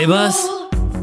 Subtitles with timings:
[0.00, 0.48] Weibers?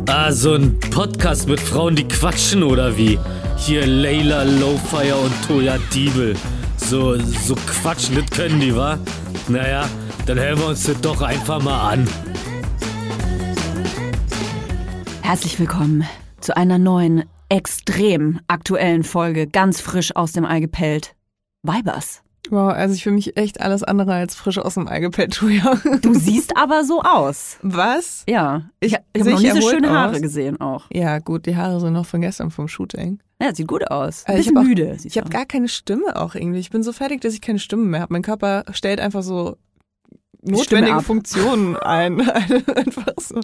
[0.07, 3.19] Ah, so ein Podcast mit Frauen, die quatschen oder wie?
[3.55, 6.35] Hier Layla Lowfire und Toya Diebel.
[6.77, 8.97] So, so quatschen, das können die, wa?
[9.49, 9.87] Naja,
[10.25, 12.09] dann hören wir uns das doch einfach mal an.
[15.21, 16.03] Herzlich willkommen
[16.41, 21.13] zu einer neuen, extrem aktuellen Folge, ganz frisch aus dem Ei gepellt.
[21.61, 22.23] Weibers.
[22.49, 25.79] Wow, also ich fühle mich echt alles andere als frisch aus dem Ei gepellt, Julia.
[26.01, 27.57] Du siehst aber so aus.
[27.61, 28.23] Was?
[28.29, 28.69] Ja.
[28.79, 30.21] Ich, Ich- ich habe noch ich nie so schöne Haare aus?
[30.21, 30.85] gesehen auch.
[30.91, 33.19] Ja, gut, die Haare sind noch von gestern vom Shooting.
[33.41, 34.23] Ja, sieht gut aus.
[34.25, 34.93] Ein Also ich bisschen hab auch- müde.
[34.97, 36.59] siehst Ich habe gar keine Stimme auch irgendwie.
[36.59, 38.13] Ich bin so fertig, dass ich keine Stimme mehr habe.
[38.13, 39.57] Mein Körper stellt einfach so
[40.41, 41.01] notwendige.
[41.01, 42.21] Funktionen ein.
[42.75, 43.39] einfach so.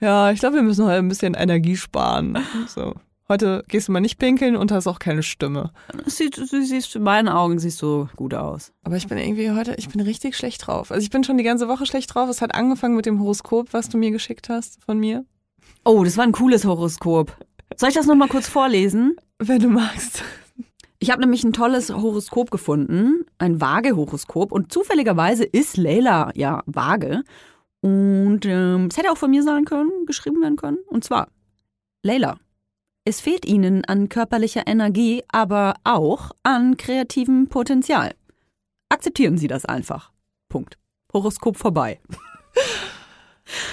[0.00, 2.38] Ja, ich glaube, wir müssen heute ein bisschen Energie sparen.
[2.66, 2.94] So.
[3.30, 5.72] Heute gehst du mal nicht pinkeln und hast auch keine Stimme.
[6.06, 8.72] Sieht, du siehst, in meinen Augen siehst du gut aus.
[8.84, 10.90] Aber ich bin irgendwie heute, ich bin richtig schlecht drauf.
[10.90, 12.30] Also ich bin schon die ganze Woche schlecht drauf.
[12.30, 15.26] Es hat angefangen mit dem Horoskop, was du mir geschickt hast von mir.
[15.84, 17.36] Oh, das war ein cooles Horoskop.
[17.76, 19.16] Soll ich das nochmal kurz vorlesen?
[19.38, 20.22] Wenn du magst.
[20.98, 24.52] Ich habe nämlich ein tolles Horoskop gefunden, ein Waage-Horoskop.
[24.52, 27.24] Und zufälligerweise ist Leila ja Waage.
[27.80, 30.78] Und ähm, es hätte auch von mir sein können, geschrieben werden können.
[30.88, 31.28] Und zwar,
[32.02, 32.38] Leila,
[33.08, 38.12] es fehlt Ihnen an körperlicher Energie, aber auch an kreativem Potenzial.
[38.90, 40.12] Akzeptieren Sie das einfach.
[40.50, 40.76] Punkt.
[41.12, 42.00] Horoskop vorbei.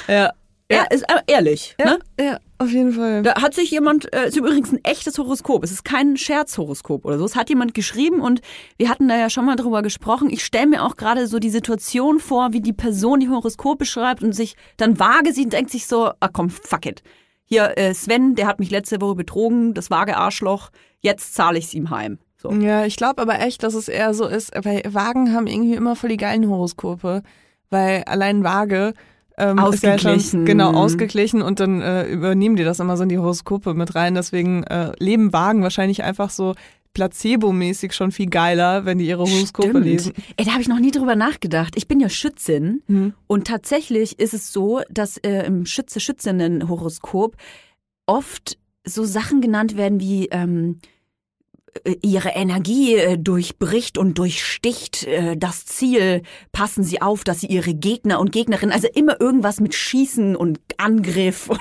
[0.08, 0.32] Ja.
[0.72, 1.76] Ja, ist äh, ehrlich.
[1.78, 2.00] Ja, Ne?
[2.18, 3.24] ja, auf jeden Fall.
[3.24, 7.18] Da hat sich jemand, äh, ist übrigens ein echtes Horoskop, es ist kein Scherzhoroskop oder
[7.18, 8.40] so, es hat jemand geschrieben und
[8.78, 10.30] wir hatten da ja schon mal drüber gesprochen.
[10.30, 14.24] Ich stelle mir auch gerade so die Situation vor, wie die Person die Horoskope schreibt
[14.24, 17.04] und sich dann vage sieht und denkt sich so, ah komm, fuck it.
[17.46, 21.66] Hier, äh, Sven, der hat mich letzte Woche betrogen, das vage Arschloch, jetzt zahle ich
[21.66, 22.18] es ihm heim.
[22.38, 22.52] So.
[22.52, 25.96] Ja, ich glaube aber echt, dass es eher so ist, weil Wagen haben irgendwie immer
[25.96, 27.24] voll die geilen Horoskope,
[27.70, 28.94] weil allein Waage
[29.38, 30.30] ähm, ist ja Ausgeglichen.
[30.30, 33.96] schon genau ausgeglichen und dann äh, übernehmen die das immer so in die Horoskope mit
[33.96, 34.16] rein.
[34.16, 36.56] Deswegen äh, leben Wagen wahrscheinlich einfach so
[36.96, 39.86] placebo-mäßig schon viel geiler, wenn die ihre Horoskope Stimmt.
[39.86, 40.14] lesen.
[40.38, 41.76] Ey, da habe ich noch nie drüber nachgedacht.
[41.78, 43.14] Ich bin ja Schützin Hm.
[43.28, 47.36] und tatsächlich ist es so, dass äh, im Schütze-Schützinnen-Horoskop
[48.08, 48.58] oft
[48.88, 50.80] so Sachen genannt werden wie ähm,
[51.84, 56.22] äh, ihre Energie äh, durchbricht und durchsticht äh, das Ziel.
[56.52, 60.60] Passen Sie auf, dass Sie Ihre Gegner und Gegnerinnen, also immer irgendwas mit Schießen und
[60.78, 61.50] Angriff.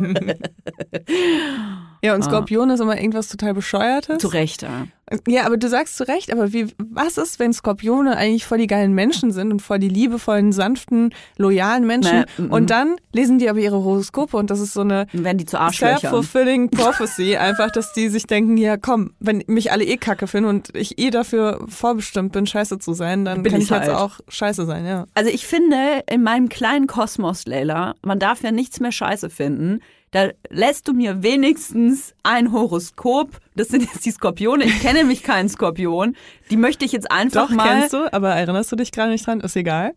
[2.02, 4.18] Ja, und Skorpion ist immer irgendwas total bescheuertes.
[4.18, 4.86] Zu Recht, ja.
[5.26, 8.68] Ja, aber du sagst zu Recht, aber wie, was ist, wenn Skorpione eigentlich voll die
[8.68, 13.40] geilen Menschen sind und voll die liebevollen, sanften, loyalen Menschen Nee, mm, und dann lesen
[13.40, 17.72] die aber ihre Horoskope und das ist so eine werden die zu self-fulfilling prophecy, einfach,
[17.72, 21.10] dass die sich denken, ja komm, wenn mich alle eh kacke finden und ich eh
[21.10, 23.98] dafür vorbestimmt bin, scheiße zu sein, dann Bin kann ich ich jetzt halt.
[23.98, 25.06] auch scheiße sein, ja.
[25.14, 29.80] Also ich finde, in meinem kleinen Kosmos, Leila, man darf ja nichts mehr scheiße finden.
[30.12, 33.38] Da lässt du mir wenigstens ein Horoskop.
[33.54, 34.64] Das sind jetzt die Skorpione.
[34.64, 36.16] Ich kenne mich keinen Skorpion.
[36.50, 37.68] Die möchte ich jetzt einfach Doch, mal.
[37.68, 39.40] kennst du, aber erinnerst du dich gerade nicht dran?
[39.40, 39.94] Ist egal.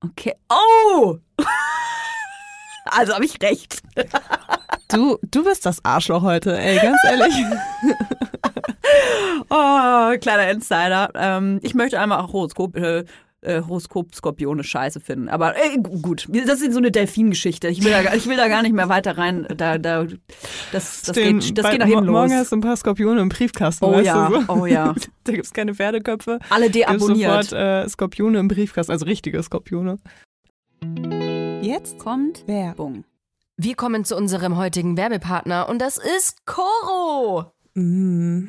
[0.00, 0.34] Okay.
[0.50, 1.18] Oh!
[2.90, 3.82] Also habe ich recht.
[4.88, 7.34] Du, du bist das Arschloch heute, ey, ganz ehrlich.
[9.50, 11.10] Oh, kleiner Insider.
[11.14, 13.04] Ähm, ich möchte einmal auch Horoskop, äh,
[13.42, 15.28] äh, Horoskop-Skorpione scheiße finden.
[15.28, 17.68] Aber äh, gu- gut, das ist so eine Delfin-Geschichte.
[17.68, 19.46] Ich will, da, gar- ich will da gar nicht mehr weiter rein.
[19.56, 20.04] Da, da,
[20.72, 22.38] das das, Den- geht, das bei- geht nach hinten mo- Morgen los.
[22.40, 24.52] hast du ein paar Skorpione im Briefkasten, Oh weißt ja, du so?
[24.52, 24.94] oh ja.
[25.24, 26.38] Da gibt's keine Pferdeköpfe.
[26.50, 27.44] Alle deabonniert.
[27.50, 29.98] sofort äh, Skorpione im Briefkasten, also richtige Skorpione.
[31.62, 33.04] Jetzt Kommt Werbung.
[33.56, 37.52] Wir kommen zu unserem heutigen Werbepartner und das ist Coro.
[37.74, 38.48] Mm.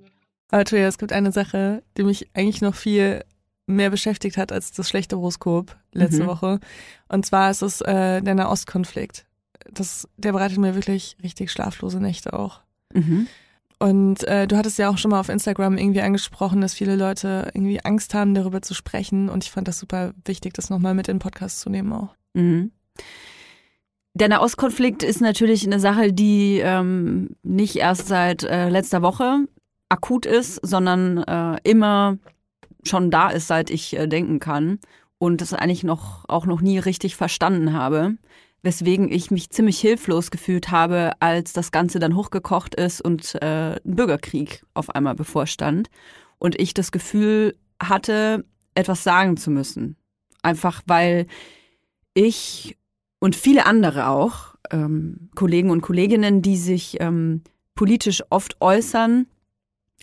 [0.51, 3.23] Aber Toja, es gibt eine Sache, die mich eigentlich noch viel
[3.67, 6.27] mehr beschäftigt hat als das schlechte Horoskop letzte Mhm.
[6.27, 6.59] Woche.
[7.07, 9.25] Und zwar ist es äh, der Nahostkonflikt.
[9.71, 12.61] Das, der bereitet mir wirklich richtig schlaflose Nächte auch.
[12.93, 13.27] Mhm.
[13.79, 17.49] Und äh, du hattest ja auch schon mal auf Instagram irgendwie angesprochen, dass viele Leute
[17.53, 19.29] irgendwie Angst haben, darüber zu sprechen.
[19.29, 22.13] Und ich fand das super wichtig, das nochmal mit in den Podcast zu nehmen auch.
[22.33, 22.71] Mhm.
[24.13, 29.45] Der Nahostkonflikt ist natürlich eine Sache, die ähm, nicht erst seit äh, letzter Woche
[29.91, 32.17] akut ist, sondern äh, immer
[32.83, 34.79] schon da ist, seit ich äh, denken kann
[35.17, 38.15] und das eigentlich noch auch noch nie richtig verstanden habe,
[38.63, 43.75] weswegen ich mich ziemlich hilflos gefühlt habe, als das Ganze dann hochgekocht ist und äh,
[43.75, 45.89] ein Bürgerkrieg auf einmal bevorstand
[46.39, 49.97] und ich das Gefühl hatte, etwas sagen zu müssen,
[50.41, 51.27] einfach weil
[52.13, 52.77] ich
[53.19, 57.43] und viele andere auch, ähm, Kollegen und Kolleginnen, die sich ähm,
[57.75, 59.27] politisch oft äußern,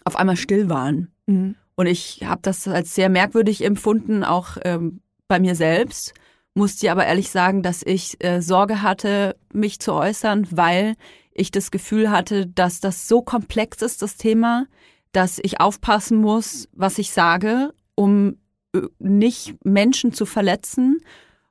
[0.05, 1.13] auf einmal still waren.
[1.27, 1.55] Mhm.
[1.77, 6.13] Und ich habe das als sehr merkwürdig empfunden, auch ähm, bei mir selbst.
[6.55, 10.97] Musste aber ehrlich sagen, dass ich äh, Sorge hatte, mich zu äußern, weil
[11.33, 14.67] ich das Gefühl hatte, dass das so komplex ist, das Thema,
[15.13, 18.39] dass ich aufpassen muss, was ich sage, um
[18.75, 20.99] äh, nicht Menschen zu verletzen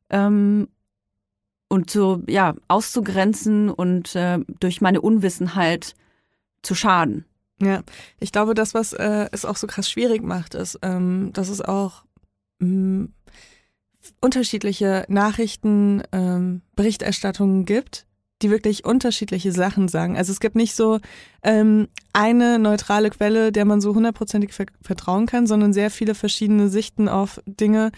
[0.09, 0.67] ähm,
[1.69, 5.95] und so ja auszugrenzen und äh, durch meine Unwissenheit
[6.63, 7.25] zu schaden.
[7.61, 7.81] Ja,
[8.19, 11.61] ich glaube, das, was äh, es auch so krass schwierig macht, ist, ähm, dass es
[11.61, 12.03] auch
[12.59, 13.07] mh,
[14.21, 18.05] unterschiedliche Nachrichten, ähm, Berichterstattungen gibt,
[18.41, 20.17] die wirklich unterschiedliche Sachen sagen.
[20.17, 20.99] Also es gibt nicht so
[21.43, 26.69] ähm, eine neutrale Quelle, der man so hundertprozentig ver vertrauen kann, sondern sehr viele verschiedene
[26.69, 27.91] Sichten auf Dinge.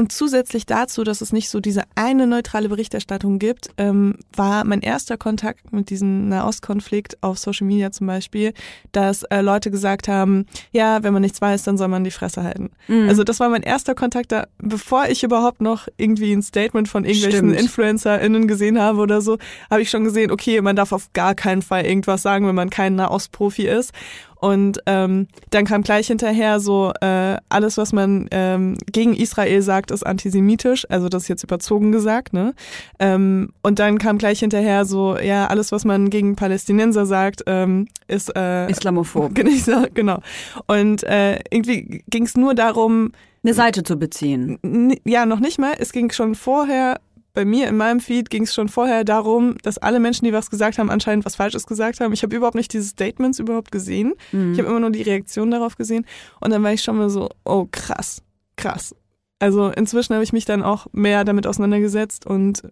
[0.00, 4.80] Und zusätzlich dazu, dass es nicht so diese eine neutrale Berichterstattung gibt, ähm, war mein
[4.80, 8.54] erster Kontakt mit diesem Nahostkonflikt auf Social Media zum Beispiel,
[8.92, 12.42] dass äh, Leute gesagt haben, ja, wenn man nichts weiß, dann soll man die Fresse
[12.42, 12.70] halten.
[12.88, 13.10] Mhm.
[13.10, 17.04] Also das war mein erster Kontakt da, bevor ich überhaupt noch irgendwie ein Statement von
[17.04, 17.60] irgendwelchen Stimmt.
[17.60, 19.36] InfluencerInnen gesehen habe oder so,
[19.70, 22.70] habe ich schon gesehen, okay, man darf auf gar keinen Fall irgendwas sagen, wenn man
[22.70, 23.92] kein Nahostprofi ist.
[24.40, 29.90] Und ähm, dann kam gleich hinterher so, äh, alles, was man ähm, gegen Israel sagt,
[29.90, 30.86] ist antisemitisch.
[30.88, 32.32] Also das ist jetzt überzogen gesagt.
[32.32, 32.54] Ne?
[32.98, 37.86] Ähm, und dann kam gleich hinterher so, ja, alles, was man gegen Palästinenser sagt, ähm,
[38.08, 39.34] ist äh, Islamophob.
[39.34, 40.20] genau, genau.
[40.66, 44.58] Und äh, irgendwie ging es nur darum, Eine Seite zu beziehen.
[45.04, 45.72] Ja, noch nicht mal.
[45.78, 47.00] Es ging schon vorher,
[47.32, 50.50] bei mir in meinem Feed ging es schon vorher darum, dass alle Menschen, die was
[50.50, 52.12] gesagt haben, anscheinend was Falsches gesagt haben.
[52.12, 54.14] Ich habe überhaupt nicht diese Statements überhaupt gesehen.
[54.32, 54.52] Mhm.
[54.52, 56.06] Ich habe immer nur die Reaktion darauf gesehen.
[56.40, 58.22] Und dann war ich schon mal so, oh krass,
[58.56, 58.94] krass.
[59.38, 62.62] Also inzwischen habe ich mich dann auch mehr damit auseinandergesetzt und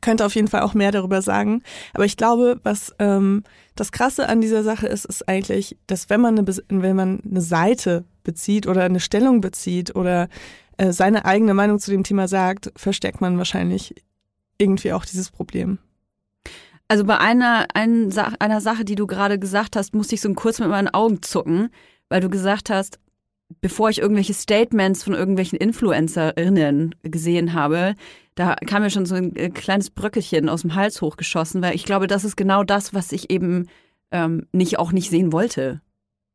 [0.00, 1.62] könnte auf jeden Fall auch mehr darüber sagen.
[1.94, 6.20] Aber ich glaube, was ähm, das Krasse an dieser Sache ist, ist eigentlich, dass wenn
[6.20, 10.28] man eine, wenn man eine Seite bezieht oder eine Stellung bezieht oder
[10.82, 13.94] äh, seine eigene Meinung zu dem Thema sagt, versteckt man wahrscheinlich
[14.58, 15.78] irgendwie auch dieses Problem.
[16.88, 20.58] Also bei einer, ein, einer Sache, die du gerade gesagt hast, musste ich so kurz
[20.58, 21.70] mit meinen Augen zucken,
[22.08, 22.98] weil du gesagt hast,
[23.60, 27.94] bevor ich irgendwelche Statements von irgendwelchen InfluencerInnen gesehen habe,
[28.34, 31.84] da kam mir schon so ein äh, kleines Bröckelchen aus dem Hals hochgeschossen, weil ich
[31.84, 33.68] glaube, das ist genau das, was ich eben
[34.10, 35.80] ähm, nicht auch nicht sehen wollte.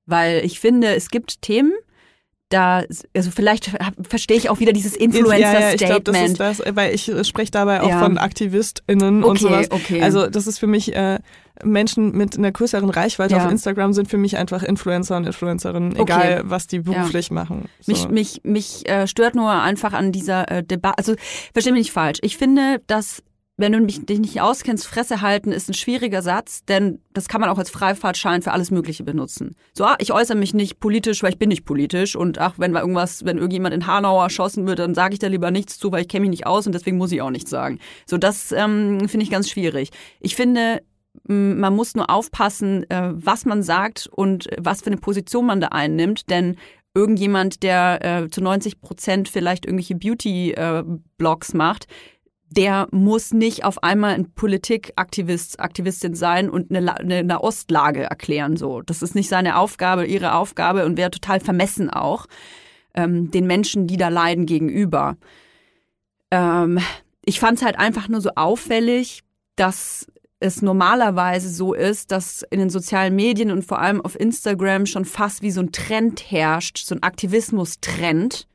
[0.06, 1.74] Weil ich finde, es gibt Themen,
[2.50, 2.84] da,
[3.16, 3.72] also vielleicht
[4.08, 6.30] verstehe ich auch wieder dieses ja, ja, ich glaube, das Influencer-Statement.
[6.32, 8.00] ist das, weil ich äh, spreche dabei auch Ja.
[8.00, 9.72] von AktivistInnen und Okay, sowas.
[9.72, 10.02] okay.
[10.02, 11.20] Also das ist für mich äh,
[11.64, 13.46] Menschen mit einer größeren Reichweite Ja.
[13.46, 16.02] auf Instagram sind für mich einfach Influencer und Influencerinnen, Okay.
[16.04, 17.68] egal was die beruflich machen.
[17.82, 17.92] So.
[17.92, 20.98] Mich, mich, mich äh, stört nur einfach an dieser äh, Debatte.
[21.00, 21.16] Also,
[21.54, 22.20] versteh mich nicht falsch.
[22.22, 23.24] Ich finde, dass,
[23.58, 27.42] wenn du mich, dich nicht auskennst, Fresse halten ist ein schwieriger Satz, denn das kann
[27.42, 29.56] man auch als Freifahrtschein für alles Mögliche benutzen.
[29.74, 32.16] So, ah, ich äußere mich nicht politisch, weil ich bin nicht politisch.
[32.16, 35.50] Und ach, wenn irgendwas, wenn irgendjemand in Hanau erschossen wird, dann sage ich da lieber
[35.50, 37.80] nichts zu, weil ich kenne mich nicht aus und deswegen muss ich auch nichts sagen.
[38.06, 39.90] So, das ähm, finde ich ganz schwierig.
[40.20, 40.84] Ich finde,
[41.24, 45.70] man muss nur aufpassen, äh, was man sagt und was für eine Position man da
[45.70, 46.58] einnimmt, denn
[46.94, 51.88] irgendjemand, der äh, zu 90 Prozent vielleicht irgendwelche Beauty-Blogs macht,
[52.50, 58.56] der muss nicht auf einmal ein Politikaktivist, Aktivistin sein und eine, La- eine Nahostlage erklären.
[58.58, 62.26] So, das ist nicht seine Aufgabe, ihre Aufgabe und wäre total vermessen auch
[62.94, 65.18] ähm, den Menschen, die da leiden, gegenüber.
[66.32, 66.80] Ähm,
[67.26, 69.24] ich fand es halt einfach nur so auffällig,
[69.56, 70.08] dass
[70.40, 75.04] es normalerweise so ist, dass in den sozialen Medien und vor allem auf Instagram schon
[75.04, 78.48] fast wie so ein Trend herrscht, so ein Aktivismus-Trend,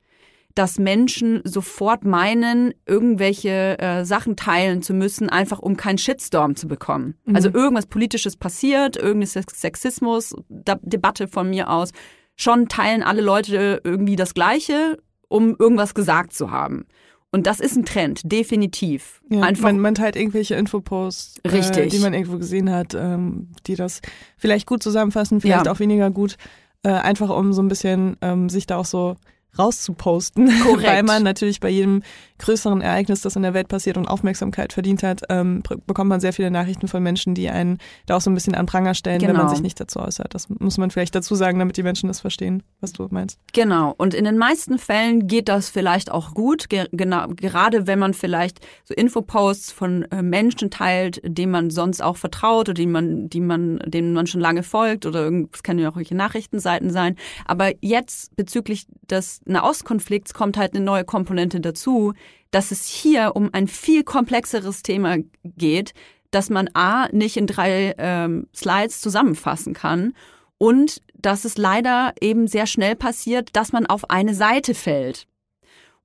[0.55, 6.69] dass Menschen sofort meinen, irgendwelche äh, Sachen teilen zu müssen, einfach um keinen Shitstorm zu
[6.69, 7.15] bekommen.
[7.33, 11.91] Also irgendwas Politisches passiert, irgendeine Sex- Sexismus, da, Debatte von mir aus.
[12.37, 16.87] Schon teilen alle Leute irgendwie das Gleiche, um irgendwas gesagt zu haben.
[17.35, 19.23] Und das ist ein Trend, definitiv.
[19.31, 23.75] Ja, Einfach man, man teilt irgendwelche Infoposts, Äh, die man irgendwo gesehen hat, ähm, die
[23.75, 24.03] das
[24.37, 25.73] vielleicht gut zusammenfassen, vielleicht Ja.
[25.73, 26.37] auch weniger gut,
[26.83, 29.17] äh, einfach um so ein bisschen ähm, sich da auch so
[29.59, 30.87] rauszuposten, Korrekt.
[30.89, 32.03] weil man natürlich bei jedem
[32.43, 36.33] größeren Ereignis, das in der Welt passiert und Aufmerksamkeit verdient hat, ähm, bekommt man sehr
[36.33, 39.29] viele Nachrichten von Menschen, die einen da auch so ein bisschen an Pranger stellen, wenn
[39.33, 39.49] man Genau.
[39.49, 40.35] sich nicht dazu äußert.
[40.35, 43.39] Das muss man vielleicht dazu sagen, damit die Menschen das verstehen, was du meinst.
[43.53, 43.95] Genau.
[43.97, 48.15] Und in den meisten Fällen geht das vielleicht auch gut, ge genau, gerade wenn man
[48.15, 53.29] vielleicht so Infoposts von äh, Menschen teilt, denen man sonst auch vertraut oder die man,
[53.29, 57.17] die man, denen man schon lange folgt oder es können ja auch welche Nachrichtenseiten sein.
[57.47, 62.13] Aber jetzt bezüglich des Nahostkonflikts kommt halt eine neue Komponente dazu,
[62.53, 65.95] dass es hier um ein viel komplexeres Thema geht,
[66.31, 70.15] dass man A nicht in drei ähm, Slides zusammenfassen kann
[70.59, 75.27] und dass es leider eben sehr schnell passiert, dass man auf eine Seite fällt.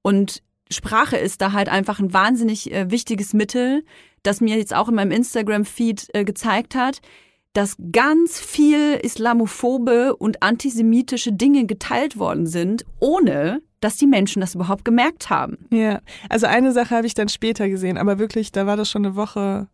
[0.01, 3.83] Und Sprache ist da halt einfach ein wahnsinnig äh, wichtiges Mittel,
[4.23, 7.01] das mir jetzt auch in meinem Instagram-Feed äh, gezeigt hat,
[7.53, 14.55] dass ganz viel islamophobe und antisemitische Dinge geteilt worden sind, ohne dass die Menschen das
[14.55, 15.57] überhaupt gemerkt haben.
[15.71, 19.05] Ja, also eine Sache habe ich dann später gesehen, aber wirklich, da war das schon
[19.05, 19.67] eine Woche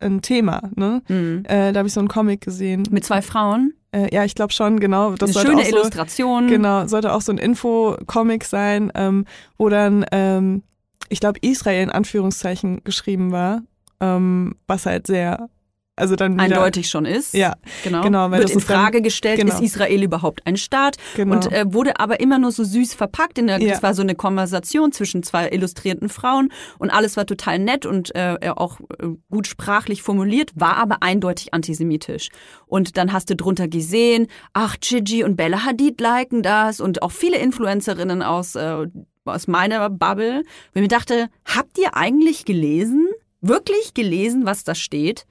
[0.00, 1.02] ein Thema, ne?
[1.08, 1.44] Mhm.
[1.46, 2.84] Äh, da habe ich so einen Comic gesehen.
[2.90, 3.74] Mit zwei Frauen.
[3.92, 5.12] Äh, ja, ich glaube schon, genau.
[5.14, 6.48] Das eine schöne auch so, Illustration.
[6.48, 9.26] Genau, sollte auch so ein Info-Comic sein, ähm,
[9.58, 10.62] wo dann, ähm,
[11.08, 13.62] ich glaube, Israel in Anführungszeichen geschrieben war,
[14.00, 15.48] ähm, was halt sehr
[15.96, 17.34] also dann wieder, eindeutig schon ist.
[17.34, 18.02] Ja, genau.
[18.02, 19.54] genau, Wird das in ist dann- Frage gestellt, genau.
[19.54, 20.96] ist Israel überhaupt ein Staat?
[21.14, 21.34] Genau.
[21.34, 23.36] Und äh, wurde aber immer nur so süß verpackt.
[23.38, 23.70] In der, Ja.
[23.72, 28.14] Das war so eine Konversation zwischen zwei illustrierten Frauen und alles war total nett und
[28.14, 32.30] äh, auch äh, gut sprachlich formuliert, war aber eindeutig antisemitisch.
[32.66, 37.12] Und dann hast du drunter gesehen, ach, Gigi und Bella Hadid liken das und auch
[37.12, 38.86] viele Influencerinnen aus, äh,
[39.26, 40.42] aus meiner Bubble.
[40.72, 43.08] Wo ich mir dachte, habt ihr eigentlich gelesen?
[43.42, 45.26] Wirklich gelesen, was da steht?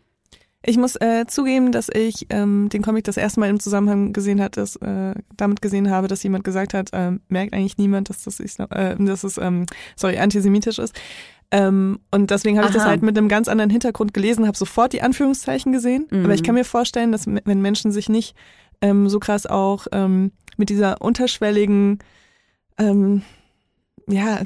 [0.62, 4.42] Ich muss äh, zugeben, dass ich ähm, den Comic das erste Mal im Zusammenhang gesehen
[4.42, 8.24] hat, dass, äh, damit gesehen habe, dass jemand gesagt hat, ähm, merkt eigentlich niemand, dass
[8.24, 11.00] das, Islam, äh, dass es ähm, sorry, antisemitisch ist.
[11.52, 14.92] Ähm, und deswegen habe ich das halt mit einem ganz anderen Hintergrund gelesen, habe sofort
[14.92, 16.08] die Anführungszeichen gesehen.
[16.12, 16.26] Mhm.
[16.26, 18.36] Aber ich kann mir vorstellen, dass wenn Menschen sich nicht
[18.82, 22.00] ähm, so krass auch ähm, mit dieser unterschwelligen,
[22.78, 23.22] ähm,
[24.08, 24.42] ja,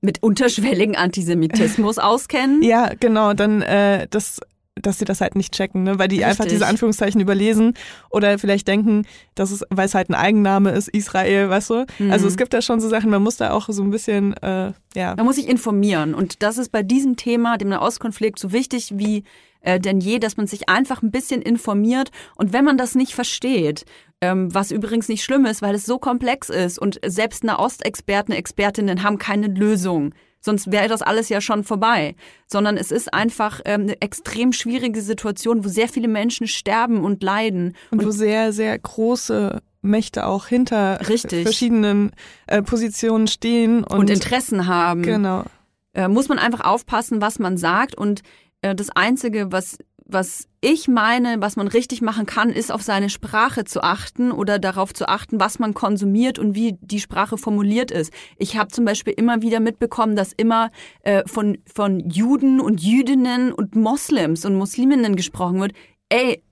[0.00, 2.62] Mit unterschwelligen Antisemitismus auskennen?
[2.62, 4.40] Ja, genau, dann äh, das
[4.76, 5.98] dass sie das halt nicht checken, ne?
[5.98, 6.58] weil die einfach Richtig.
[6.58, 7.74] diese Anführungszeichen überlesen
[8.10, 11.86] oder vielleicht denken, dass es, weil es halt ein Eigenname ist, Israel, weißt du?
[11.98, 12.10] Mhm.
[12.10, 14.72] Also es gibt da schon so Sachen, man muss da auch so ein bisschen, äh,
[14.94, 15.14] ja.
[15.16, 16.14] Man muss sich informieren.
[16.14, 19.24] Und das ist bei diesem Thema, dem Nahostkonflikt, so wichtig wie
[19.60, 22.10] äh, denn je, dass man sich einfach ein bisschen informiert.
[22.36, 23.84] Und wenn man das nicht versteht,
[24.20, 29.02] ähm, was übrigens nicht schlimm ist, weil es so komplex ist und selbst Nahostexperten, Expertinnen
[29.02, 30.14] haben keine Lösung.
[30.40, 32.14] Sonst wäre das alles ja schon vorbei.
[32.46, 37.22] Sondern es ist einfach ähm, eine extrem schwierige Situation, wo sehr viele Menschen sterben und
[37.22, 37.76] leiden.
[37.90, 41.42] Und wo sehr, sehr große Mächte auch hinter Richtig.
[41.42, 42.12] verschiedenen
[42.46, 45.02] äh, Positionen stehen und, und Interessen haben.
[45.02, 45.44] Genau.
[45.94, 47.94] äh, muss man einfach aufpassen, was man sagt.
[47.94, 48.22] Und
[48.62, 49.78] äh, das Einzige, was,
[50.12, 54.58] was ich meine, was man richtig machen kann, ist auf seine Sprache zu achten oder
[54.58, 58.12] darauf zu achten, was man konsumiert und wie die Sprache formuliert ist.
[58.36, 60.70] Ich habe zum Beispiel immer wieder mitbekommen, dass immer
[61.02, 65.72] äh, von, von Juden und Jüdinnen und Moslems und Musliminnen gesprochen wird.
[66.10, 66.42] Ey,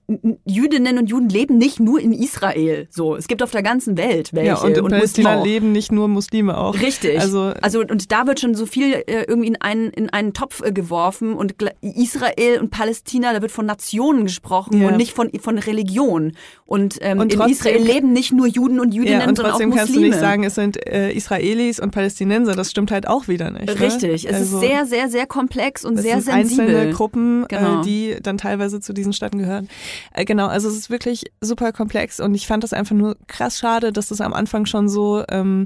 [0.45, 2.87] Jüdinnen und Juden leben nicht nur in Israel.
[2.89, 5.91] So, es gibt auf der ganzen Welt welche Ja, und in Palästina Muslime leben nicht
[5.91, 6.79] nur Muslime auch.
[6.79, 7.19] Richtig.
[7.19, 10.61] Also, Also und da wird schon so viel äh, irgendwie in einen, in einen Topf
[10.63, 14.87] äh, geworfen und Israel und Palästina, da wird von Nationen gesprochen Ja.
[14.89, 16.33] und nicht von, von Religion.
[16.65, 19.57] Und, ähm, Und in Israel leben nicht nur Juden und Jüdinnen, ja, und sondern auch
[19.57, 19.85] trotzdem Muslime.
[19.87, 22.53] kannst du nicht sagen, es sind äh, Israelis und Palästinenser.
[22.55, 23.67] Das stimmt halt auch wieder nicht.
[23.67, 23.79] Ne?
[23.79, 24.27] Richtig.
[24.27, 26.93] Es Also- ist sehr, sehr, sehr komplex und sehr sind einzelne sensibel.
[26.93, 27.81] Gruppen, Genau.
[27.81, 29.67] äh, die dann teilweise zu diesen Städten gehören.
[30.13, 33.57] Äh, genau, also es ist wirklich super komplex und ich fand das einfach nur krass
[33.59, 35.65] schade, dass das am Anfang schon so, ähm,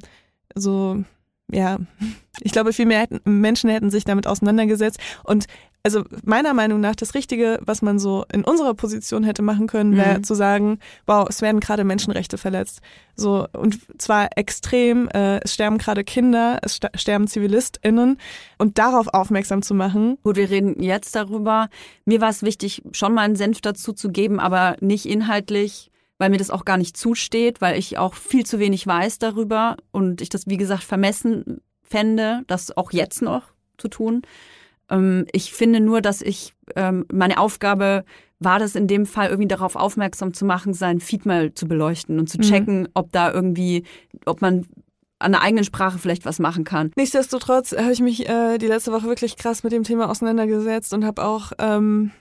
[0.56, 1.04] so,
[1.52, 1.78] ja,
[2.42, 5.46] ich glaube, viel mehr hätten, Menschen hätten sich damit auseinandergesetzt und
[5.86, 9.98] also meiner Meinung nach das Richtige, was man so in unserer Position hätte machen können,
[9.98, 10.24] wäre Mhm.
[10.24, 12.80] zu sagen, wow, es werden gerade Menschenrechte verletzt.
[13.16, 18.18] So und zwar extrem, äh, es sterben gerade Kinder, es sterben ZivilistInnen
[18.58, 21.68] und darauf aufmerksam zu machen, Gut, wir reden jetzt darüber.
[22.06, 26.30] Mir war es wichtig, schon mal einen Senf dazu zu geben, aber nicht inhaltlich, weil
[26.30, 30.22] mir das auch gar nicht zusteht, weil ich auch viel zu wenig weiß darüber und
[30.22, 33.44] ich das, wie gesagt, vermessen fände, das auch jetzt noch
[33.78, 34.22] zu tun.
[34.90, 38.04] Ähm, ich finde nur, dass ich, ähm, meine Aufgabe
[38.40, 42.20] war das in dem Fall irgendwie darauf aufmerksam zu machen, sein Feed mal zu beleuchten
[42.20, 42.42] und zu Mhm.
[42.42, 43.84] checken, ob da irgendwie,
[44.26, 44.66] ob man
[45.20, 46.92] an der eigenen Sprache vielleicht was machen kann.
[46.98, 51.06] Nichtsdestotrotz habe ich mich äh, die letzte Woche wirklich krass mit dem Thema auseinandergesetzt und
[51.06, 52.12] habe auch ähm,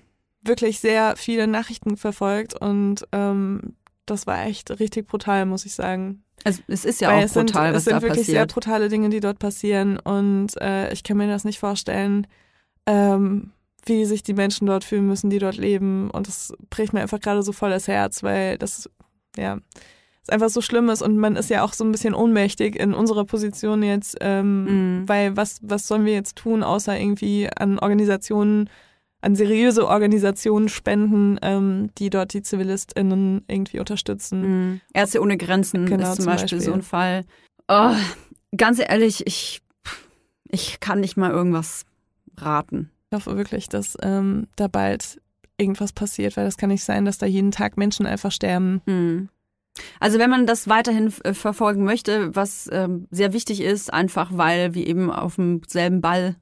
[0.43, 3.75] wirklich sehr viele Nachrichten verfolgt und ähm,
[4.07, 6.23] das war echt richtig brutal, muss ich sagen.
[6.45, 8.41] Also, es ist ja Weil auch es sind, brutal, es was sind da wirklich sehr
[8.43, 8.53] passiert.
[8.55, 12.27] brutale Dinge, die dort passieren und äh, ich kann mir das nicht vorstellen,
[12.87, 13.51] ähm,
[13.85, 17.21] wie sich die Menschen dort fühlen müssen, die dort leben und das bricht mir einfach
[17.21, 18.89] gerade so voll das Herz, weil das,
[19.37, 19.59] ja,
[20.23, 22.95] es einfach so schlimm ist und man ist ja auch so ein bisschen ohnmächtig in
[22.95, 25.09] unserer Position jetzt, ähm, Mhm.
[25.09, 28.71] weil was, was sollen wir jetzt tun, außer irgendwie an Organisationen,
[29.21, 34.43] an seriöse Organisationen spenden, ähm, die dort die ZivilistInnen irgendwie unterstützen.
[34.73, 34.81] Mhm.
[34.95, 36.61] Ärzte ohne Grenzen Genau, ist zum zum Beispiel, Beispiel.
[36.61, 37.25] so ein Fall.
[37.69, 37.95] Oh,
[38.57, 39.61] ganz ehrlich, ich,
[40.49, 41.85] ich kann nicht mal irgendwas
[42.37, 42.91] raten.
[43.11, 45.21] Ich hoffe wirklich, dass ähm, da bald
[45.59, 48.81] irgendwas passiert, weil das kann nicht sein, dass da jeden Tag Menschen einfach sterben.
[48.87, 49.29] Mhm.
[50.01, 54.75] Also wenn man das weiterhin äh, verfolgen möchte, was ähm, sehr wichtig ist, einfach weil
[54.75, 56.37] wir eben auf demselben Ball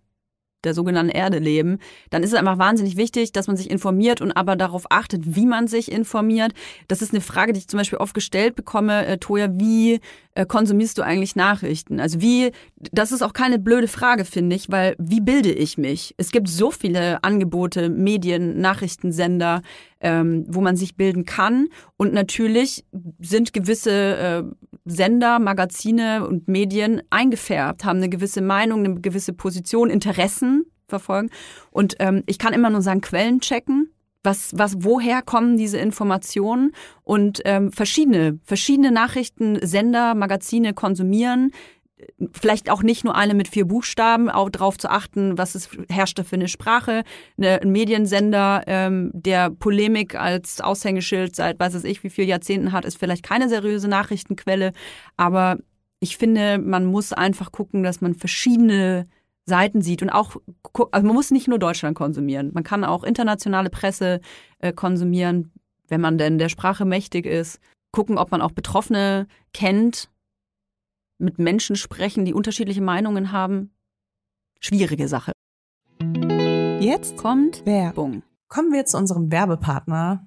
[0.64, 1.78] der sogenannten Erde leben,
[2.10, 5.46] dann ist es einfach wahnsinnig wichtig, dass man sich informiert und aber darauf achtet, wie
[5.46, 6.52] man sich informiert.
[6.88, 10.00] Das ist eine Frage, die ich zum Beispiel oft gestellt bekomme, äh, Toja, wie
[10.34, 12.00] äh, konsumierst du eigentlich Nachrichten?
[12.00, 16.14] Also wie, das ist auch keine blöde Frage, finde ich, weil wie bilde ich mich?
[16.18, 19.62] Es gibt so viele Angebote, Medien, Nachrichtensender,
[20.00, 21.68] ähm, wo man sich bilden kann.
[21.96, 22.84] Und natürlich
[23.20, 24.42] sind gewisse äh,
[24.84, 31.30] Sender, Magazine und Medien eingefärbt, haben eine gewisse Meinung, eine gewisse Position, Interessen verfolgen.
[31.70, 33.90] Und ähm, ich kann immer nur sagen, Quellen checken.
[34.22, 36.72] Was, was, woher kommen diese Informationen
[37.04, 41.52] und ähm, verschiedene, verschiedene Nachrichtensender, Magazine konsumieren,
[42.32, 46.18] vielleicht auch nicht nur eine mit vier Buchstaben, auch darauf zu achten, was es herrscht
[46.18, 47.02] da für eine Sprache.
[47.38, 52.84] Ein Mediensender, ähm, der Polemik als Aushängeschild seit weiß es ich wie viele Jahrzehnten hat,
[52.84, 54.72] ist vielleicht keine seriöse Nachrichtenquelle.
[55.16, 55.58] Aber
[56.00, 59.06] ich finde, man muss einfach gucken, dass man verschiedene
[59.46, 60.36] Seiten sieht und auch,
[60.92, 62.50] also man muss nicht nur Deutschland konsumieren.
[62.54, 64.20] Man kann auch internationale Presse
[64.60, 65.52] äh, konsumieren,
[65.88, 67.60] wenn man denn der Sprache mächtig ist.
[67.92, 70.08] Gucken, ob man auch Betroffene kennt
[71.20, 73.74] mit Menschen sprechen, die unterschiedliche Meinungen haben.
[74.60, 75.32] Schwierige Sache.
[76.80, 78.22] Jetzt Kommt Werbung.
[78.48, 80.26] Kommen wir zu unserem Werbepartner,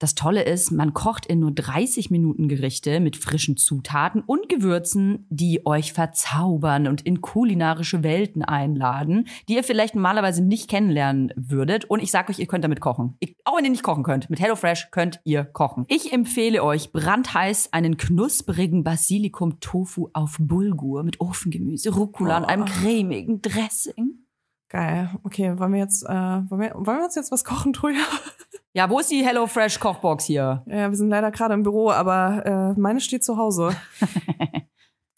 [0.00, 5.26] Das Tolle ist, man kocht in nur 30 Minuten Gerichte mit frischen Zutaten und Gewürzen,
[5.28, 11.84] die euch verzaubern und in kulinarische Welten einladen, die ihr vielleicht normalerweise nicht kennenlernen würdet.
[11.84, 13.18] Und ich sage euch, ihr könnt damit kochen.
[13.20, 15.84] Ich, auch wenn ihr nicht kochen könnt, mit HelloFresh könnt ihr kochen.
[15.88, 22.64] Ich empfehle euch brandheiß einen knusprigen Basilikum-Tofu auf Bulgur mit Ofengemüse, Rucola und einem Oh.
[22.64, 24.24] cremigen Dressing.
[24.70, 25.10] Geil.
[25.24, 28.00] Okay, wollen wir jetzt, äh, wollen, wir, wollen wir uns jetzt was kochen, Troja?
[28.72, 30.62] Ja, wo ist die HelloFresh Kochbox hier?
[30.66, 33.70] Ja, wir sind leider gerade im Büro, aber äh, meine steht zu Hause.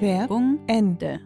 [0.00, 1.20] Werbung Ende.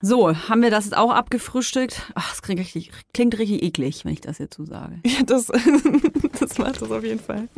[0.00, 2.10] So, haben wir das jetzt auch abgefrühstückt?
[2.16, 4.96] Ach, das klingt richtig, klingt richtig eklig, wenn ich das jetzt so sage.
[5.06, 5.46] Ja, das,
[6.40, 7.48] das macht das auf jeden Fall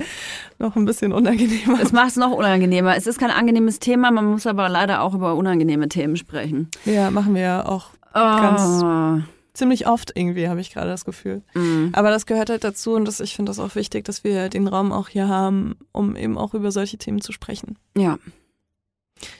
[0.58, 1.80] noch ein bisschen unangenehmer.
[1.80, 2.96] Es macht es noch unangenehmer.
[2.96, 6.68] Es ist kein angenehmes Thema, man muss aber leider auch über unangenehme Themen sprechen.
[6.84, 9.20] Ja, machen wir ja auch Ah,
[9.54, 11.42] ziemlich oft irgendwie, habe ich gerade das Gefühl.
[11.54, 11.88] mm.
[11.92, 14.68] Aber das gehört halt dazu und das, ich finde das auch wichtig, dass wir den
[14.68, 17.78] Raum auch hier haben, um eben auch über solche Themen zu sprechen.
[17.96, 18.18] Ja.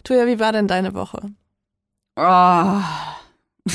[0.04, 1.30] Tuja, wie war denn deine Woche?
[2.16, 2.82] Ah.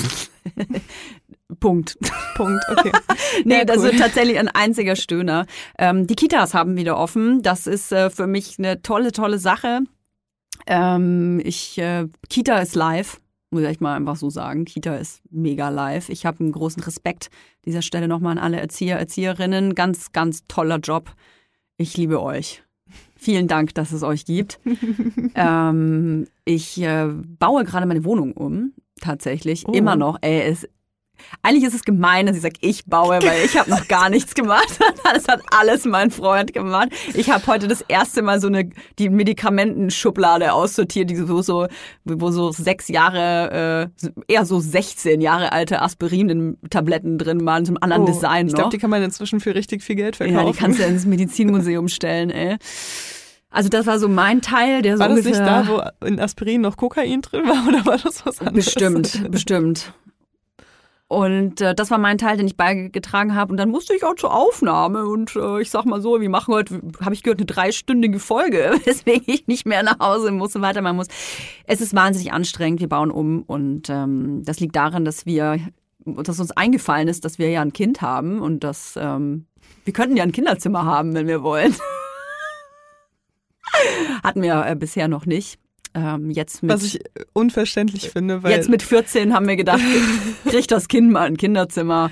[1.59, 1.97] Punkt.
[2.35, 2.91] Punkt, okay.
[3.45, 3.89] Nee, Ja, das cool.
[3.89, 5.45] ist tatsächlich ein einziger Stöhner.
[5.77, 7.41] Ähm, die Kitas haben wieder offen.
[7.41, 9.81] Das ist äh, für mich eine tolle, tolle Sache.
[10.67, 14.65] Ähm, ich, äh, Kita ist live, muss ich mal einfach so sagen.
[14.65, 16.09] Kita ist mega live.
[16.09, 19.75] Ich habe einen großen Respekt an dieser Stelle nochmal an alle Erzieher, Erzieherinnen.
[19.75, 21.11] Ganz, ganz toller Job.
[21.77, 22.63] Ich liebe euch.
[23.21, 24.61] Vielen Dank, dass es euch gibt.
[25.35, 29.67] ähm, ich äh, baue gerade meine Wohnung um, tatsächlich.
[29.67, 29.73] Oh.
[29.73, 30.17] Immer noch.
[30.21, 30.69] Ey, es,
[31.41, 34.35] eigentlich ist es gemein, dass ich sage, ich baue, weil ich habe noch gar nichts
[34.35, 34.67] gemacht.
[35.11, 36.89] Das hat alles mein Freund gemacht.
[37.15, 41.67] Ich habe heute das erste Mal so eine die Medikamentenschublade aussortiert, die so, so
[42.05, 48.03] wo so sechs Jahre, äh, eher so 16 Jahre alte Aspirin-Tabletten drin waren, zum anderen
[48.03, 50.45] Oh, Design ich glaube, die kann man inzwischen für richtig viel Geld verkaufen.
[50.45, 52.57] Ja, die kannst du ins Medizinmuseum stellen, ey.
[53.51, 56.61] Also das war so mein Teil, der so war das nicht da, wo in Aspirin
[56.61, 58.65] noch Kokain drin war oder war das was anderes?
[58.65, 59.93] bestimmt, bestimmt.
[61.09, 63.51] Und äh, das war mein Teil, den ich beigetragen habe.
[63.51, 65.07] Und dann musste ich auch zur Aufnahme.
[65.07, 68.75] Und äh, ich sag mal so, wir machen heute, habe ich gehört, eine dreistündige Folge,
[68.85, 71.07] weswegen ich nicht mehr nach Hause muss und weitermachen muss.
[71.65, 72.79] Es ist wahnsinnig anstrengend.
[72.79, 73.41] Wir bauen um.
[73.41, 75.57] Und ähm, das liegt daran, dass wir,
[76.05, 79.47] dass uns eingefallen ist, dass wir ja ein Kind haben und dass ähm,
[79.85, 81.73] wir könnten ja ein Kinderzimmer haben, wenn wir wollen.
[84.23, 85.59] Hatten wir äh, bisher noch nicht.
[85.93, 86.99] Ähm, jetzt mit, Was ich
[87.33, 89.81] unverständlich finde, weil jetzt mit 14 haben wir gedacht,
[90.45, 92.11] kriegt das Kind mal ein Kinderzimmer.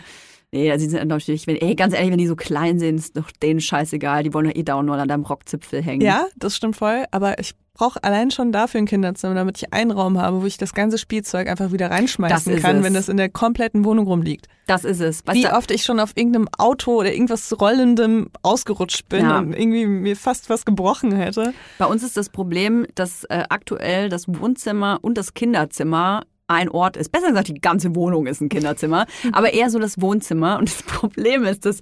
[0.53, 3.17] Nee, also die sind natürlich, wenn, ey, ganz ehrlich, wenn die so klein sind, ist
[3.17, 4.23] doch denen scheißegal.
[4.23, 6.01] Die wollen doch eh dauernd nur an deinem Rockzipfel hängen.
[6.01, 9.91] ja, das stimmt voll, aber ich brauche allein schon dafür ein Kinderzimmer, damit ich einen
[9.91, 12.83] Raum habe, wo ich das ganze Spielzeug einfach wieder reinschmeißen kann, es.
[12.83, 14.47] wenn das in der kompletten Wohnung rumliegt.
[14.65, 15.27] Das ist es.
[15.27, 19.39] Weißt Wie oft ich schon auf irgendeinem Auto oder irgendwas Rollendem ausgerutscht bin Ja.
[19.39, 21.53] und irgendwie mir fast was gebrochen hätte.
[21.77, 26.97] Bei uns ist das Problem, dass äh, aktuell das Wohnzimmer und das Kinderzimmer ein Ort
[26.97, 27.11] ist.
[27.11, 30.57] Besser gesagt, die ganze Wohnung ist ein Kinderzimmer, aber eher so das Wohnzimmer.
[30.57, 31.79] Und das Problem ist, dass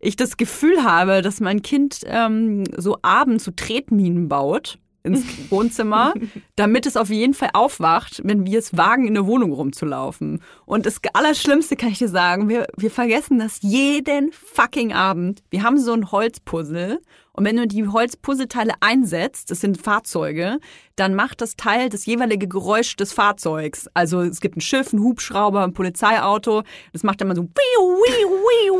[0.00, 6.14] ich das Gefühl habe, dass mein Kind ähm, so abends so Tretminen baut ins Wohnzimmer,
[6.56, 10.42] damit es auf jeden Fall aufwacht, wenn wir es wagen, in der Wohnung rumzulaufen.
[10.64, 15.42] Und das Allerschlimmste kann ich dir sagen, wir, wir vergessen das jeden fucking Abend.
[15.50, 17.00] Wir haben so ein Holzpuzzle
[17.36, 20.58] und wenn du die Holzpuzzleteile einsetzt, das sind Fahrzeuge,
[20.96, 23.88] dann macht das Teil das jeweilige Geräusch des Fahrzeugs.
[23.92, 26.62] Also es gibt ein Schiff, ein Hubschrauber, ein Polizeiauto.
[26.94, 27.46] Das macht dann mal so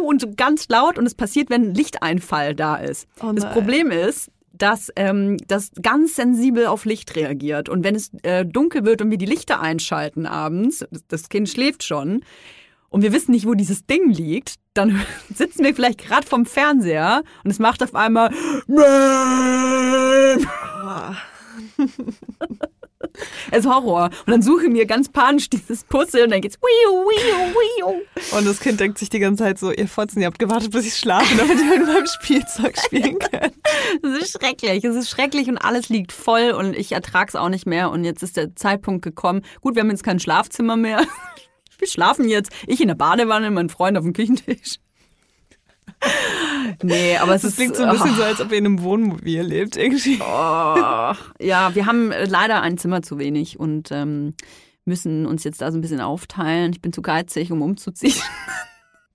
[0.07, 3.07] und so ganz laut und es passiert, wenn ein Lichteinfall da ist.
[3.23, 3.53] Oh das.
[3.53, 7.69] Problem ist, dass ähm, das ganz sensibel auf Licht reagiert.
[7.69, 11.49] Und wenn es äh, dunkel wird und wir die Lichter einschalten abends, das- das Kind
[11.49, 12.23] schläft schon,
[12.89, 15.01] und wir wissen nicht, wo dieses Ding liegt, dann
[15.35, 18.31] sitzen wir vielleicht gerade vom Fernseher und es macht auf einmal
[23.51, 24.11] Es ist Horror.
[24.27, 28.37] Und dann suchen wir ganz panisch dieses Puzzle und dann geht's wiu, wiu, wiu.
[28.37, 30.87] Und das Kind denkt sich die ganze Zeit so, ihr Fotzen, ihr habt gewartet, bis
[30.87, 33.55] ich schlafe, damit ihr mit meinem Spielzeug spielen könnt.
[34.03, 34.85] Es ist schrecklich.
[34.85, 37.91] Es ist schrecklich und alles liegt voll und ich ertrag's auch nicht mehr.
[37.91, 39.43] Und jetzt ist der Zeitpunkt gekommen.
[39.61, 41.03] Gut, wir haben jetzt kein Schlafzimmer mehr.
[41.79, 42.51] Wir schlafen jetzt.
[42.67, 44.79] Ich in der Badewanne, mein Freund auf dem Küchentisch.
[46.83, 47.57] Nee, aber es Das ist.
[47.57, 50.19] klingt so ein bisschen oh, so, als ob ihr in einem Wohnmobil lebt irgendwie.
[50.21, 50.25] oh.
[51.41, 54.35] Ja, wir haben äh, leider ein Zimmer zu wenig und ähm,
[54.85, 56.73] müssen uns jetzt da so ein bisschen aufteilen.
[56.73, 58.15] Ich bin zu geizig, um umzuziehen.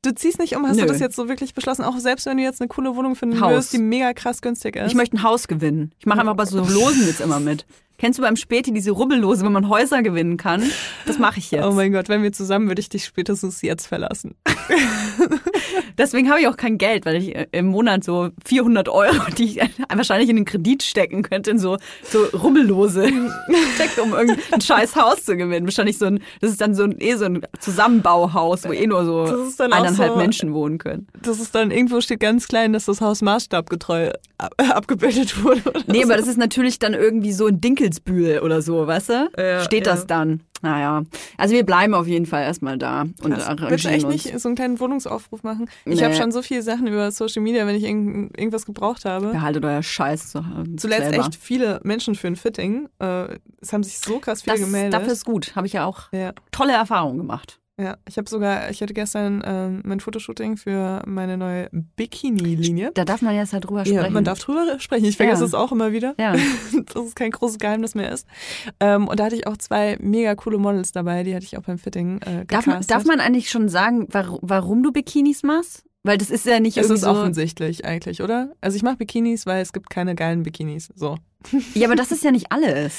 [0.04, 0.82] Du ziehst nicht um, hast Nö.
[0.82, 1.84] du das jetzt so wirklich beschlossen?
[1.84, 3.52] Auch selbst wenn du jetzt eine coole Wohnung finden Haus.
[3.52, 4.88] würdest, die mega krass günstig ist.
[4.88, 5.92] Ich möchte ein Haus gewinnen.
[6.00, 7.68] Ich mache einfach bei so Losen jetzt immer mit.
[8.02, 10.64] Kennst du beim Späti diese Rubbellose, wenn man Häuser gewinnen kann?
[11.06, 11.64] Das mache ich jetzt.
[11.64, 14.34] Oh mein Gott, wenn wir zusammen, würde ich dich spätestens jetzt verlassen.
[16.00, 19.44] Deswegen habe ich auch kein Geld, weil ich äh, im Monat so 400 Euro, die
[19.44, 19.60] ich
[19.94, 23.08] wahrscheinlich in den Kredit stecken könnte, in so, so Rubbellose
[23.76, 25.68] stecke, um irgendein scheiß Haus zu gewinnen.
[25.68, 29.06] Wahrscheinlich so ein, das ist dann so ein, eh so ein Zusammenbauhaus, wo eh nur
[29.06, 31.06] so eineinhalb so- Menschen wohnen können.
[31.22, 35.62] Das ist dann irgendwo steht ganz klein, dass das Haus maßstabgetreu ab abgebildet wurde.
[35.86, 36.06] Nee, so.
[36.06, 39.30] aber das ist natürlich dann irgendwie so in Dinkelsbühl oder so, weißt du?
[39.38, 40.06] Ja, Steht das ja.
[40.08, 40.42] dann.
[40.64, 41.04] Naja.
[41.38, 43.48] Also wir bleiben auf jeden Fall erstmal da und Krass.
[43.48, 43.50] Willst du
[43.90, 44.26] arrangieren echt uns.
[44.26, 45.68] nicht so einen kleinen Wohnungsaufruf machen?
[45.86, 46.04] Ich Nee.
[46.06, 49.30] habe schon so viele Sachen über Social Media, wenn ich irgend, irgendwas gebraucht habe.
[49.32, 51.18] Behaltet euer Scheiß zu Hause Zuletzt selber.
[51.26, 52.88] echt viele Menschen für ein Fitting.
[53.00, 54.94] Äh, Es haben sich so krass viele Das, gemeldet.
[54.94, 55.56] dafür ist gut.
[55.56, 57.58] Habe ich ja auch ja, tolle Erfahrungen gemacht.
[57.82, 57.98] Ja.
[58.08, 62.92] Ich habe sogar, ich hatte gestern ähm, mein Fotoshooting für meine neue Bikini-Linie.
[62.94, 64.04] Da darf man jetzt halt drüber sprechen.
[64.04, 65.06] Ja, man darf drüber sprechen.
[65.06, 65.48] Ich vergesse Ja.
[65.48, 66.34] es auch immer wieder, Ja.
[66.94, 68.28] dass es kein großes Geheimnis mehr ist.
[68.80, 71.64] Ähm, und da hatte ich auch zwei mega coole Models dabei, die hatte ich auch
[71.64, 75.84] beim Fitting äh, Darf man, darf man eigentlich schon sagen, warum, warum du Bikinis machst?
[76.04, 77.10] Weil das ist ja nicht Es irgendwie ist so.
[77.12, 78.54] offensichtlich eigentlich, oder?
[78.60, 80.90] Also ich mache Bikinis, weil es gibt keine geilen Bikinis.
[80.96, 81.18] So.
[81.76, 82.96] Ja, aber das ist ja nicht alles.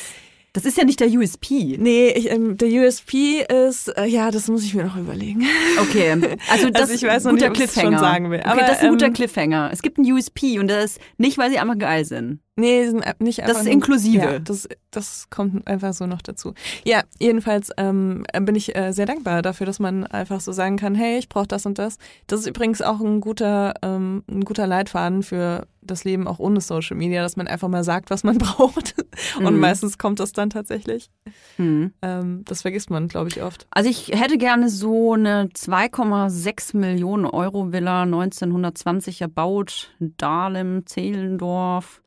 [0.54, 1.78] Das ist ja nicht der USP.
[1.78, 5.42] Nee, ich, ähm, der USP ist, äh, ja, das muss ich mir noch überlegen.
[5.80, 6.10] Okay,
[6.50, 7.98] also das Also ich weiß ist noch ein nicht, guter ob ich's schon Cliffhanger.
[7.98, 8.40] sagen will.
[8.40, 9.70] okay, Aber, das ist ein guter ähm, Cliffhanger.
[9.72, 12.40] Es gibt einen USP und das ist nicht, weil sie einfach geil sind.
[12.54, 14.24] Nee, sind nicht einfach ist nur- inklusive.
[14.24, 16.52] Ja, das, das kommt einfach so noch dazu.
[16.84, 20.94] Ja, jedenfalls ähm, bin ich äh, sehr dankbar dafür, dass man einfach so sagen kann,
[20.94, 21.96] hey, ich brauche das und das.
[22.26, 26.60] Das ist übrigens auch ein guter, ähm, ein guter Leitfaden für das Leben auch ohne
[26.60, 28.96] Social Media, dass man einfach mal sagt, was man braucht.
[29.38, 29.58] Und Mhm.
[29.60, 31.08] meistens kommt das dann tatsächlich.
[31.56, 31.92] Hm.
[32.02, 33.66] Ähm, das vergisst man, glaube ich, oft.
[33.70, 42.02] Also ich hätte gerne so eine 2,6 Millionen Euro Villa 1920 erbaut, Dahlem, Zehlendorf,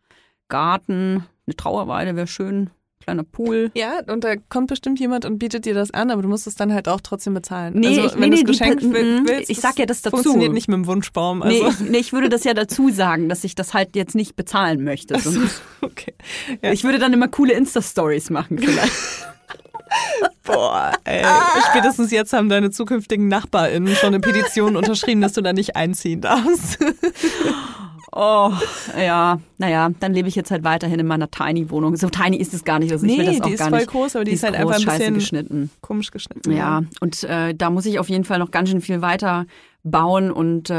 [0.47, 2.69] Garten, eine Trauerweide wäre schön,
[3.03, 3.71] kleiner Pool.
[3.75, 6.55] Ja, und da kommt bestimmt jemand und bietet dir das an, aber du musst es
[6.55, 7.73] dann halt auch trotzdem bezahlen.
[7.75, 8.93] Nee, also, ich- wenn nee, du es die geschenkt mhm,
[9.27, 10.17] willst, ich sag ja das dazu.
[10.17, 11.41] Funktioniert nicht mit dem Wunschbaum.
[11.43, 11.63] Also.
[11.63, 14.35] Nee, ich, nee, ich würde das ja dazu sagen, dass ich das halt jetzt nicht
[14.35, 15.19] bezahlen möchte.
[15.19, 16.15] Sonst- okay.
[16.63, 16.71] Ja.
[16.71, 18.91] Ich würde dann immer coole Insta-Stories machen vielleicht.
[20.43, 21.23] Boah, ey.
[21.69, 26.21] Spätestens jetzt haben deine zukünftigen NachbarInnen schon eine Petition unterschrieben, dass du da nicht einziehen
[26.21, 26.79] darfst.
[28.17, 28.49] Oh,
[28.97, 31.97] ja, naja, dann lebe ich jetzt halt weiterhin in meiner Tiny-Wohnung.
[31.97, 32.93] So tiny ist es gar nicht.
[32.93, 33.89] Also ich will das auch die ist gar voll nicht.
[33.91, 35.69] groß, aber die, Die ist halt groß, einfach ein bisschen geschnitten.
[35.81, 36.51] komisch geschnitten.
[36.53, 39.45] Ja, und äh, da muss ich auf jeden Fall noch ganz schön viel weiter
[39.83, 40.73] bauen und äh,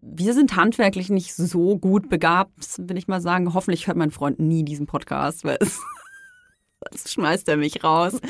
[0.00, 3.54] wir sind handwerklich nicht so gut begabt, will ich mal sagen.
[3.54, 5.80] Hoffentlich hört mein Freund nie diesen Podcast, weil es
[6.90, 8.20] Sonst schmeißt er mich raus,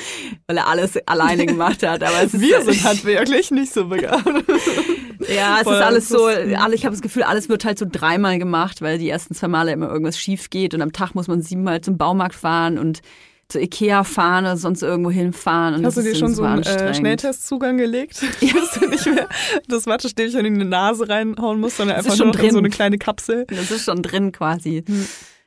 [0.47, 2.03] weil er alles alleine gemacht hat.
[2.03, 4.25] Aber Wir sind handwerklich nicht so begabt.
[5.29, 8.39] ja, es ist alles so, alle, ich habe das Gefühl, alles wird halt so dreimal
[8.39, 11.43] gemacht, weil die ersten zwei Male immer irgendwas schief geht und am Tag muss man
[11.43, 13.03] siebenmal zum Baumarkt fahren und
[13.49, 15.75] zu Ikea fahren oder sonst irgendwo hinfahren.
[15.75, 16.95] Und Hast du dir schon so einen äh.
[16.95, 18.23] Schnelltestzugang gelegt?
[18.41, 19.29] Dass du nicht mehr
[19.67, 22.51] das Wattestäbchen in die Nase reinhauen musst, sondern Das einfach nur in drin.
[22.53, 23.47] so eine kleine Kapsel.
[23.49, 24.85] Das ist schon drin quasi.
[24.87, 25.07] Hm.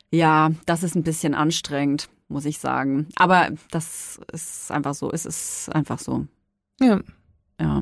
[0.09, 3.07] Ja, das ist ein bisschen anstrengend, muss ich sagen.
[3.15, 5.11] Aber das ist einfach so.
[5.11, 6.25] Es ist einfach so.
[6.81, 6.99] Ja.
[7.59, 7.81] Ja,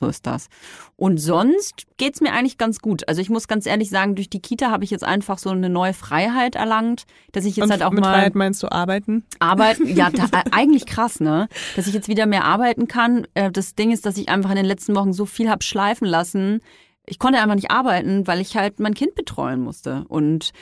[0.00, 0.48] so ist das.
[0.96, 3.08] Und sonst geht's mir eigentlich ganz gut.
[3.08, 5.68] Also ich muss ganz ehrlich sagen, durch die Kita habe ich jetzt einfach so eine
[5.68, 9.24] neue Freiheit erlangt, dass ich jetzt Und halt auch mit mal Freiheit meinst du arbeiten?
[9.40, 9.88] arbeiten.
[9.88, 11.48] Ja, da, äh, eigentlich krass, ne?
[11.74, 13.26] Dass ich jetzt wieder mehr arbeiten kann.
[13.34, 16.06] Äh, Das Ding ist, dass ich einfach in den letzten Wochen so viel hab schleifen
[16.06, 16.60] lassen.
[17.04, 20.04] Ich konnte einfach nicht arbeiten, weil ich halt mein Kind betreuen musste.
[20.08, 20.52] Und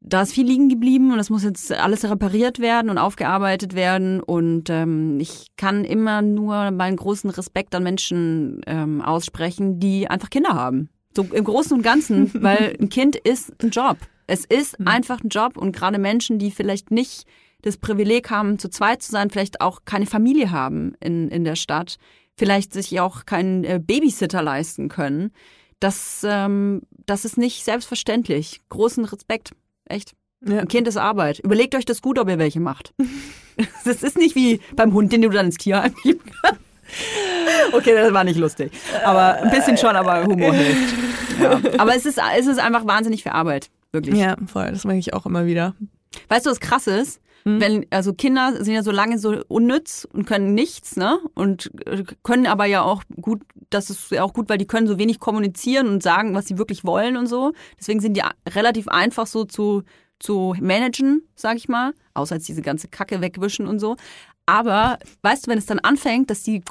[0.00, 4.22] da ist viel liegen geblieben und das muss jetzt alles repariert werden und aufgearbeitet werden.
[4.22, 10.30] Und ähm, ich kann immer nur meinen großen Respekt an Menschen ähm, aussprechen, die einfach
[10.30, 10.90] Kinder haben.
[11.14, 13.96] So im Großen und Ganzen, weil ein Kind ist ein Job.
[14.26, 17.26] Es ist einfach ein Job und gerade Menschen, die vielleicht nicht
[17.62, 21.56] das Privileg haben, zu zweit zu sein, vielleicht auch keine Familie haben in, in der
[21.56, 21.96] Stadt,
[22.36, 25.32] vielleicht sich auch keinen äh, Babysitter leisten können,
[25.80, 28.60] das, ähm, das ist nicht selbstverständlich.
[28.68, 29.52] Großen Respekt.
[29.86, 30.14] Echt.
[30.46, 30.60] Ja.
[30.60, 31.38] Ein Kind ist Arbeit.
[31.40, 32.92] Überlegt euch das gut, ob ihr welche macht.
[33.86, 36.60] Das ist nicht wie beim Hund, den du dann ins Tierheim kannst.
[37.72, 38.70] Okay, das war nicht lustig.
[39.02, 40.94] Aber ein bisschen schon, aber Humor hilft.
[41.40, 41.60] Ja.
[41.78, 43.70] Aber es ist, es ist einfach wahnsinnig viel Arbeit.
[43.92, 44.16] Wirklich.
[44.16, 44.70] Ja, voll.
[44.70, 45.74] Das merke ich auch immer wieder.
[46.28, 47.20] Weißt du, was krass ist?
[47.48, 51.20] Wenn, also Kinder sind ja so lange so unnütz und können nichts, ne?
[51.34, 54.88] Und äh, können aber ja auch gut, das ist ja auch gut, weil die können
[54.88, 57.52] so wenig kommunizieren und sagen, was sie wirklich wollen und so.
[57.78, 59.84] Deswegen sind die relativ einfach so zu,
[60.18, 61.92] zu managen, sag ich mal.
[62.14, 63.94] Außer als diese ganze Kacke wegwischen und so.
[64.46, 66.64] Aber weißt du, wenn es dann anfängt, dass die,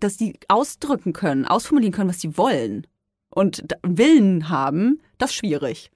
[0.00, 2.86] dass die ausdrücken können, ausformulieren können, was sie wollen
[3.30, 5.90] und Willen haben, das ist schwierig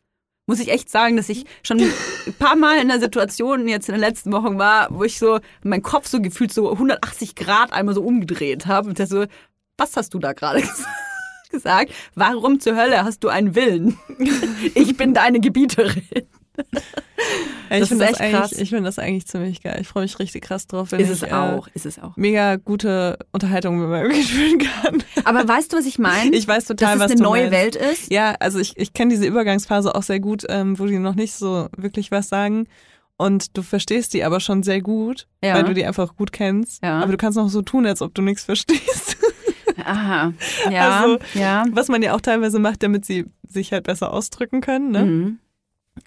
[0.47, 1.93] muss ich echt sagen, dass ich schon ein
[2.39, 5.83] paar Mal in der Situation jetzt in den letzten Wochen war, wo ich so meinen
[5.83, 9.25] Kopf so gefühlt so 180 Grad einmal so umgedreht habe und der so,
[9.77, 10.85] was hast du da gerade ges-
[11.51, 11.93] gesagt?
[12.15, 13.99] Warum zur Hölle hast du einen Willen?
[14.75, 16.03] Ich bin deine Gebieterin.
[17.71, 19.79] Ja, ich finde das, ich finde das eigentlich ziemlich geil.
[19.81, 22.17] Ich freue mich richtig krass drauf, wenn Ist ich es äh, auch, ist es auch.
[22.17, 25.03] mega gute Unterhaltung mit meinem Kind führen kann.
[25.25, 26.31] Aber weißt du, was ich meine?
[26.37, 27.53] Ich weiß total, Dass es was eine du neue meinst.
[27.53, 28.13] Welt ist.
[28.13, 31.35] Ja, also ich, ich kenne diese Übergangsphase auch sehr gut, ähm, wo die noch nicht
[31.35, 32.69] so wirklich was sagen.
[33.17, 35.55] Und du verstehst die aber schon sehr gut, Ja.
[35.55, 36.85] weil du die einfach gut kennst.
[36.85, 37.01] Ja.
[37.01, 39.17] Aber du kannst noch so tun, als ob du nichts verstehst.
[39.85, 40.33] Aha.
[40.71, 41.65] Ja, Also, ja.
[41.73, 44.91] Was man ja auch teilweise macht, damit sie sich halt besser ausdrücken können.
[44.93, 45.05] Ne?
[45.05, 45.39] Mhm.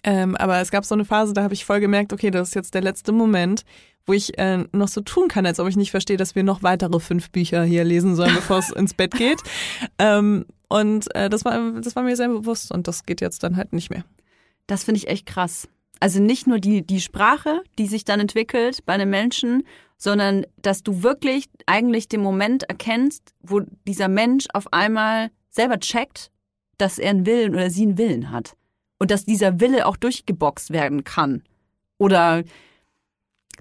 [0.04, 2.56] Ähm, aber es gab so eine Phase, da habe ich voll gemerkt, okay, das ist
[2.56, 3.64] jetzt der letzte Moment,
[4.06, 6.64] wo ich äh, noch so tun kann, als ob ich nicht verstehe, dass wir noch
[6.64, 9.42] weitere fünf Bücher hier lesen sollen, bevor es ins Bett geht.
[9.98, 13.58] Ähm, und äh, das, war, das war mir sehr bewusst und das geht jetzt dann
[13.58, 14.06] halt nicht mehr.
[14.68, 15.68] Das finde ich echt krass.
[16.00, 19.64] Also nicht nur die, die Sprache, die sich dann entwickelt bei einem Menschen,
[19.98, 26.32] sondern dass du wirklich eigentlich den Moment erkennst, wo dieser Mensch auf einmal selber checkt,
[26.78, 28.56] dass er einen Willen oder sie einen Willen hat.
[29.00, 31.44] Und dass dieser Wille auch durchgeboxt werden kann.
[31.98, 32.44] Oder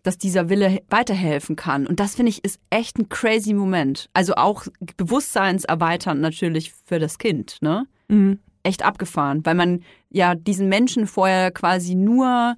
[0.03, 1.87] dass dieser Wille weiterhelfen kann.
[1.87, 4.09] Und das finde ich ist echt ein crazy Moment.
[4.13, 7.87] Also auch bewusstseinserweiternd natürlich für das Kind, ne?
[8.09, 8.39] Mhm.
[8.63, 12.57] echt abgefahren, weil man ja diesen Menschen vorher quasi nur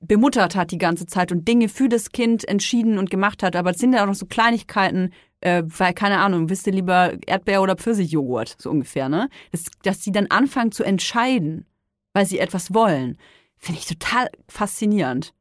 [0.00, 3.54] bemuttert hat die ganze Zeit und Dinge für das Kind entschieden und gemacht hat.
[3.54, 7.12] Aber es sind ja auch noch so Kleinigkeiten, äh, weil, keine Ahnung, wisst ihr lieber
[7.26, 9.28] Erdbeer- oder Pfirsichjoghurt, so ungefähr, ne?
[9.52, 11.66] Das, dass sie dann anfangen zu entscheiden,
[12.12, 13.18] weil sie etwas wollen,
[13.56, 15.32] finde ich total faszinierend.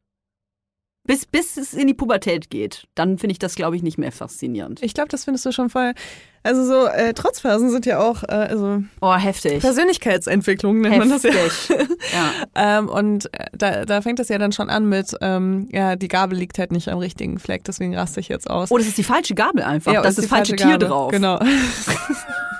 [1.07, 4.11] Bis, bis es in die Pubertät geht, dann finde ich das, glaube ich, nicht mehr
[4.11, 4.83] faszinierend.
[4.83, 5.93] Ich glaube, das findest du schon voll.
[6.43, 9.59] Also so äh, Trotzphasen sind ja auch, äh, also Oh, heftig.
[9.61, 11.31] Persönlichkeitsentwicklung nennt man das ja.
[11.31, 11.77] Heftig.
[12.13, 12.31] ja.
[12.55, 16.09] Ähm, und äh, da, da fängt das ja dann schon an mit, ähm, ja, die
[16.09, 18.69] Gabel liegt halt nicht am richtigen Fleck, deswegen raste ich jetzt aus.
[18.69, 19.91] Oh, das ist die falsche Gabel einfach.
[19.93, 20.89] Ja, das ist das falsche falsche Tier Gabel.
[20.89, 21.11] drauf.
[21.11, 21.39] Genau.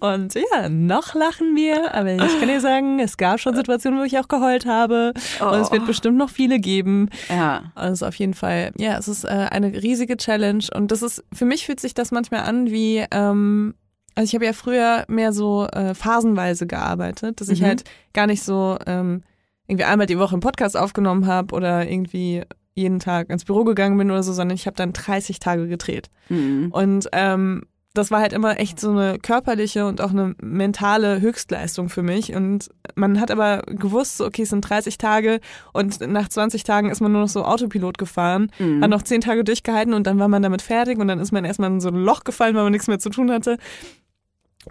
[0.00, 4.04] Und ja, noch lachen wir, aber ich kann dir sagen, es gab schon Situationen, wo
[4.04, 5.12] ich auch geheult habe.
[5.40, 7.08] Und es wird bestimmt noch viele geben.
[7.28, 7.72] Ja.
[7.74, 10.64] Also auf jeden Fall, ja, es ist äh, eine riesige Challenge.
[10.74, 13.74] Und das ist, für mich fühlt sich das manchmal an wie, ähm,
[14.14, 17.66] also ich habe ja früher mehr so äh, phasenweise gearbeitet, dass ich Mhm.
[17.66, 19.22] halt gar nicht so ähm,
[19.66, 22.42] irgendwie einmal die Woche einen Podcast aufgenommen habe oder irgendwie
[22.74, 26.08] jeden Tag ins Büro gegangen bin oder so, sondern ich habe dann 30 Tage gedreht.
[26.28, 26.68] Mhm.
[26.72, 27.62] Und ähm,
[27.92, 32.34] das war halt immer echt so eine körperliche und auch eine mentale Höchstleistung für mich.
[32.34, 35.40] Und man hat aber gewusst, so, okay, es sind 30 Tage
[35.72, 38.82] und nach 20 Tagen ist man nur noch so Autopilot gefahren, Mhm.
[38.82, 41.44] hat noch 10 Tage durchgehalten und dann war man damit fertig und dann ist man
[41.44, 43.56] erstmal in so ein Loch gefallen, weil man nichts mehr zu tun hatte.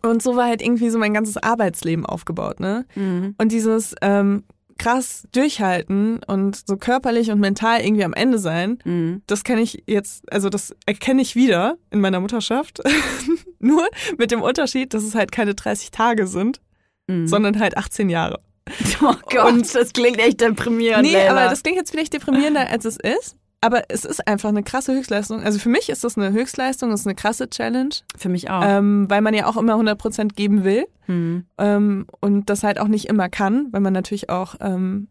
[0.01, 2.85] Und so war halt irgendwie so mein ganzes Arbeitsleben aufgebaut, ne?
[2.95, 3.35] Mhm.
[3.37, 4.43] Und dieses ähm,
[4.79, 9.21] krass durchhalten und so körperlich und mental irgendwie am Ende sein, Mhm.
[9.27, 12.79] das kann ich jetzt, also das erkenne ich wieder in meiner Mutterschaft.
[13.59, 16.59] Nur mit dem Unterschied, dass es halt keine 30 Tage sind,
[17.07, 17.27] Mhm.
[17.27, 18.39] sondern halt 18 Jahre.
[19.01, 21.03] Oh Gott, das klingt echt deprimierend.
[21.03, 21.31] nee, Leila.
[21.31, 23.35] aber das klingt jetzt vielleicht deprimierender, als es ist.
[23.61, 25.41] Aber es ist einfach eine krasse Höchstleistung.
[25.43, 28.61] Also für mich ist das eine Höchstleistung, das ist eine krasse Challenge, für mich auch.
[28.65, 31.45] ähm, weil man ja auch immer 100% geben will Mhm.
[31.57, 35.07] ähm, und das halt auch nicht immer kann, weil man natürlich auch, ähm,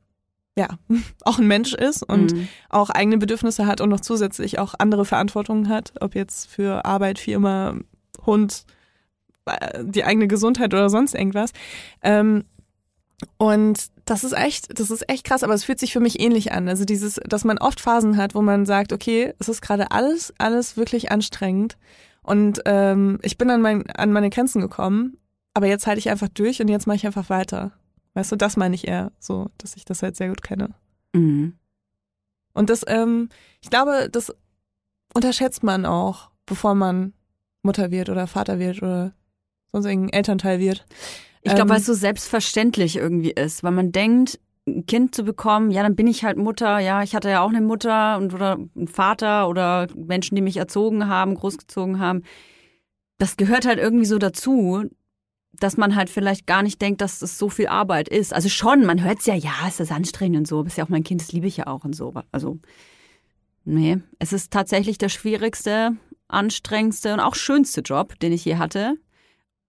[0.57, 0.69] ja,
[1.25, 2.49] auch ein Mensch ist und Mhm.
[2.71, 7.19] auch eigene Bedürfnisse hat und noch zusätzlich auch andere Verantwortungen hat, ob jetzt für Arbeit,
[7.19, 7.75] Firma,
[8.25, 8.65] Hund,
[9.47, 11.53] äh, die eigene Gesundheit oder sonst irgendwas.
[12.03, 12.45] Ähm,
[13.37, 16.53] und das ist echt, das ist echt krass, aber es fühlt sich für mich ähnlich
[16.53, 16.69] an.
[16.69, 20.33] Also dieses, dass man oft Phasen hat, wo man sagt, okay, es ist gerade alles,
[20.39, 21.77] alles wirklich anstrengend
[22.23, 25.17] und ähm, ich bin an, mein, an meine Grenzen gekommen,
[25.55, 27.73] aber jetzt halte ich einfach durch und jetzt mache ich einfach weiter.
[28.15, 30.75] Weißt du, das meine ich eher so, dass ich das halt sehr gut kenne.
[31.15, 31.55] Mhm.
[32.53, 33.29] Und das, ähm,
[33.63, 34.35] ich glaube, das
[35.15, 37.13] unterschätzt man auch, bevor man
[37.63, 39.15] Mutter wird oder Vater wird oder
[39.73, 40.85] sonst irgendein Elternteil wird.
[41.49, 45.25] Ich glaube, Ähm, weil es so selbstverständlich irgendwie ist, weil man denkt, ein Kind zu
[45.25, 48.35] bekommen, ja, dann bin ich halt Mutter, ja, ich hatte ja auch eine Mutter und
[48.35, 52.23] oder einen Vater oder Menschen, die mich erzogen haben, großgezogen haben.
[53.19, 54.85] Das gehört halt irgendwie so dazu,
[55.53, 58.33] dass man halt vielleicht gar nicht denkt, dass es so viel Arbeit ist.
[58.33, 60.89] Also schon, man hört es ja, ja, es ist anstrengend und so, bist ja auch
[60.89, 62.13] mein Kind, das liebe ich ja auch und so.
[62.31, 62.59] Also,
[63.65, 65.97] nee, es ist tatsächlich der schwierigste,
[66.29, 68.95] anstrengendste und auch schönste Job, den ich je hatte.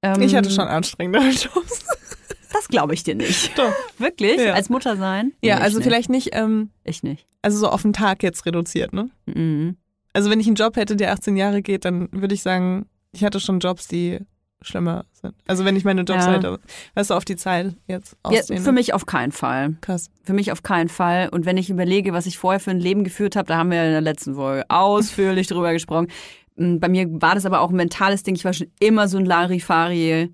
[0.02, 1.86] Ich hatte Ähm, schon anstrengendere Jobs.
[2.54, 3.52] das glaube ich dir nicht.
[3.58, 3.74] Doch.
[3.98, 4.40] Wirklich?
[4.40, 4.54] Ja.
[4.54, 5.34] Als Mutter sein?
[5.42, 5.86] Ja, Nee, also nicht.
[5.88, 7.28] vielleicht nicht, ähm, Ich nicht.
[7.42, 9.10] also so auf den Tag jetzt reduziert, ne?
[9.26, 9.78] Mhm.
[10.14, 13.24] Also wenn ich einen Job hätte, der 18 Jahre geht, dann würde ich sagen, ich
[13.24, 14.20] hatte schon Jobs, die
[14.62, 15.36] schlimmer sind.
[15.48, 16.34] Also wenn ich meine Jobs Ja.
[16.34, 16.60] hätte,
[16.96, 18.60] weißt du, auf die Zeit jetzt Ja, ausdehne.
[18.62, 19.78] für mich auf keinen Fall.
[19.80, 20.10] Krass.
[20.24, 21.30] Für mich auf keinen Fall.
[21.30, 23.84] Und wenn ich überlege, was ich vorher für ein Leben geführt habe, da haben wir
[23.86, 26.08] in der letzten Folge ausführlich drüber gesprochen.
[26.60, 28.36] Mm, Bei mir war das aber auch ein mentales Ding.
[28.36, 30.34] Ich war schon immer so ein Larifari.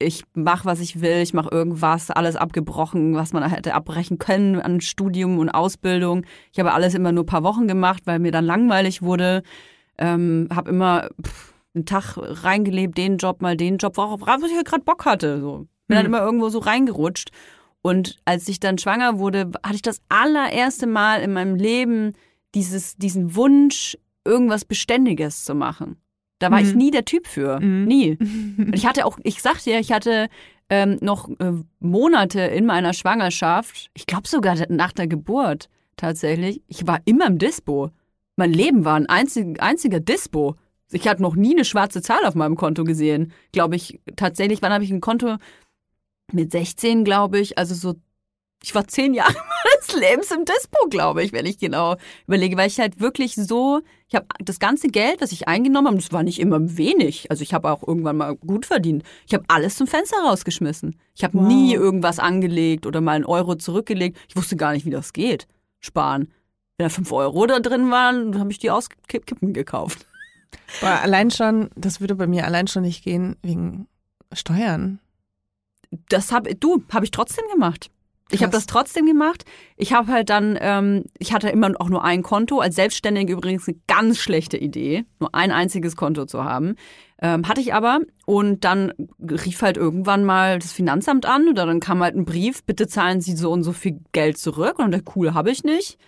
[0.00, 1.18] Ich mache, was ich will.
[1.22, 2.10] Ich mache irgendwas.
[2.10, 6.24] Alles abgebrochen, was man hätte abbrechen können an Studium und Ausbildung.
[6.52, 9.42] Ich habe alles immer nur ein paar Wochen gemacht, weil mir dann langweilig wurde.
[9.98, 14.66] Ähm, habe immer pff, einen Tag reingelebt, den Job, mal den Job, worauf ich halt
[14.66, 15.40] gerade Bock hatte.
[15.40, 15.66] So.
[15.88, 16.14] Bin dann Hm.
[16.14, 17.30] immer irgendwo so reingerutscht.
[17.82, 22.12] Und als ich dann schwanger wurde, hatte ich das allererste Mal in meinem Leben
[22.54, 23.96] dieses, diesen Wunsch,
[24.28, 25.96] irgendwas Beständiges zu machen.
[26.38, 26.66] Da war Mhm.
[26.68, 27.58] ich nie der Typ für.
[27.60, 27.84] Mhm.
[27.86, 28.16] Nie.
[28.58, 30.28] Und ich hatte auch, ich sag dir, ich hatte
[30.70, 36.86] ähm, noch äh, Monate in meiner Schwangerschaft, ich glaube sogar nach der Geburt tatsächlich, ich
[36.86, 37.90] war immer im Dispo.
[38.36, 40.54] Mein Leben war ein einzig, einziger Dispo.
[40.92, 43.32] Ich hatte noch nie eine schwarze Zahl auf meinem Konto gesehen.
[43.52, 45.36] Glaube ich, tatsächlich, wann habe ich ein Konto?
[46.32, 47.58] Mit 16, glaube ich.
[47.58, 47.94] Also so,
[48.62, 49.34] ich war zehn Jahre
[49.64, 51.96] meines Lebens im Dispo, glaube ich, wenn ich genau
[52.26, 55.96] überlege, weil ich halt wirklich so, ich habe das ganze Geld, das ich eingenommen habe,
[55.98, 57.30] das war nicht immer wenig.
[57.30, 59.04] Also ich habe auch irgendwann mal gut verdient.
[59.26, 60.96] Ich habe alles zum Fenster rausgeschmissen.
[61.14, 61.46] Ich habe Wow.
[61.46, 64.18] nie irgendwas angelegt oder mal einen Euro zurückgelegt.
[64.28, 65.46] Ich wusste gar nicht, wie das geht.
[65.80, 66.32] Sparen.
[66.76, 70.06] Wenn da fünf Euro da drin waren, habe ich die aus Kipp- Kippen gekauft.
[70.80, 73.86] Boah, allein schon, das würde bei mir allein schon nicht gehen wegen
[74.32, 74.98] Steuern.
[76.08, 77.90] das habe du habe ich trotzdem gemacht.
[78.30, 79.44] Ich habe das trotzdem gemacht.
[79.76, 82.60] Ich habe halt dann, ähm, ich hatte immer auch nur ein Konto.
[82.60, 86.74] Als Selbstständige übrigens eine ganz schlechte Idee, nur ein einziges Konto zu haben.
[87.22, 88.00] Ähm, hatte ich aber.
[88.26, 92.64] Und dann rief halt irgendwann mal das Finanzamt an oder dann kam halt ein Brief,
[92.64, 94.78] bitte zahlen Sie so und so viel Geld zurück.
[94.78, 95.98] Und ich, cool, habe ich nicht.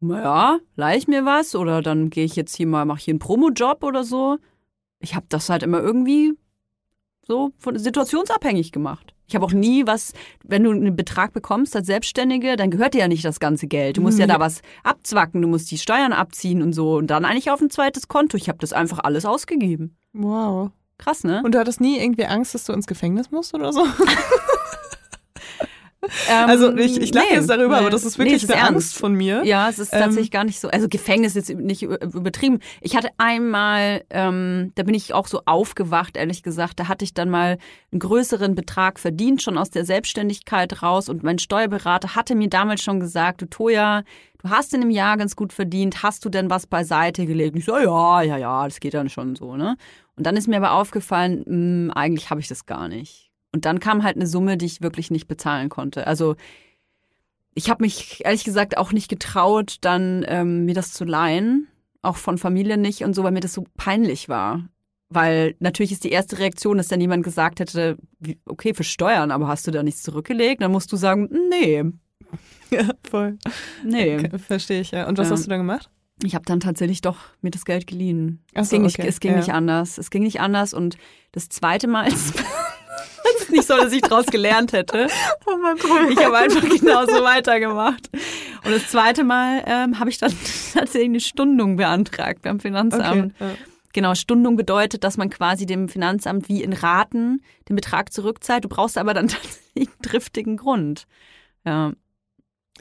[0.00, 3.18] Naja, leih ich mir was oder dann gehe ich jetzt hier mal, mache hier einen
[3.18, 4.38] Promo-Job oder so.
[4.98, 6.32] Ich habe das halt immer irgendwie
[7.26, 9.13] so von situationsabhängig gemacht.
[9.26, 10.12] Ich habe auch nie was,
[10.42, 13.96] wenn du einen Betrag bekommst als Selbstständige, dann gehört dir ja nicht das ganze Geld.
[13.96, 14.32] Du musst ja Nee.
[14.34, 17.70] da was abzwacken, du musst die Steuern abziehen und so und dann eigentlich auf ein
[17.70, 18.36] zweites Konto.
[18.36, 19.96] Ich habe das einfach alles ausgegeben.
[20.12, 20.70] Wow.
[20.98, 21.42] Krass, ne?
[21.44, 23.84] Und du hattest nie irgendwie Angst, dass du ins Gefängnis musst oder so?
[26.30, 27.80] Ähm, Also ich, ich lache nee, jetzt darüber, nee.
[27.80, 28.74] aber das ist Nee, wirklich es ist eine ernst.
[28.74, 29.44] Angst von mir.
[29.44, 30.68] Ja, es ist Ähm, tatsächlich gar nicht so.
[30.68, 32.60] Also Gefängnis ist jetzt nicht übertrieben.
[32.80, 36.80] Ich hatte einmal, ähm, da bin ich auch so aufgewacht, ehrlich gesagt.
[36.80, 37.58] Da hatte ich dann mal
[37.92, 41.08] einen größeren Betrag verdient, schon aus der Selbstständigkeit raus.
[41.08, 44.02] Und mein Steuerberater hatte mir damals schon gesagt, du Toja,
[44.42, 47.54] du hast in einem Jahr ganz gut verdient, hast du denn was beiseite gelegt?
[47.54, 49.76] Und ich so, ja, ja, ja, das geht dann schon so, ne?
[50.16, 53.23] Und dann ist mir aber aufgefallen, mh, eigentlich habe ich das gar nicht.
[53.54, 56.08] Und dann kam halt eine Summe, die ich wirklich nicht bezahlen konnte.
[56.08, 56.34] Also
[57.54, 61.68] ich habe mich ehrlich gesagt auch nicht getraut, dann ähm, mir das zu leihen,
[62.02, 64.64] auch von Familie nicht und so, weil mir das so peinlich war.
[65.08, 67.96] Weil natürlich ist die erste Reaktion, dass dann jemand gesagt hätte,
[68.44, 70.60] okay, für Steuern, aber hast du da nichts zurückgelegt?
[70.62, 71.84] Dann musst du sagen, nee,
[72.70, 73.38] Ja, voll.
[73.84, 74.16] nee.
[74.18, 75.06] Okay, Verstehe ich, ja.
[75.06, 75.34] Und was Ja.
[75.34, 75.90] hast du dann gemacht?
[76.24, 78.42] Ich habe dann tatsächlich doch mir das Geld geliehen.
[78.54, 79.36] Ach es so, ging, nicht, okay, es ging ja.
[79.38, 79.98] nicht anders.
[79.98, 80.74] Es ging nicht anders.
[80.74, 80.96] Und
[81.30, 82.08] das zweite Mal,
[83.36, 85.06] es ist nicht so, dass ich daraus gelernt hätte.
[85.46, 86.10] Oh mein Gott.
[86.10, 88.08] Ich habe einfach genauso weitergemacht.
[88.64, 90.32] Und das zweite Mal ähm, habe ich dann
[90.74, 93.34] tatsächlich eine Stundung beantragt beim Finanzamt.
[93.34, 93.44] Okay.
[93.50, 93.54] Ja.
[93.92, 98.64] Genau, Stundung bedeutet, dass man quasi dem Finanzamt wie in Raten den Betrag zurückzahlt.
[98.64, 101.04] Du brauchst aber dann tatsächlich einen triftigen Grund.
[101.64, 101.92] Ja.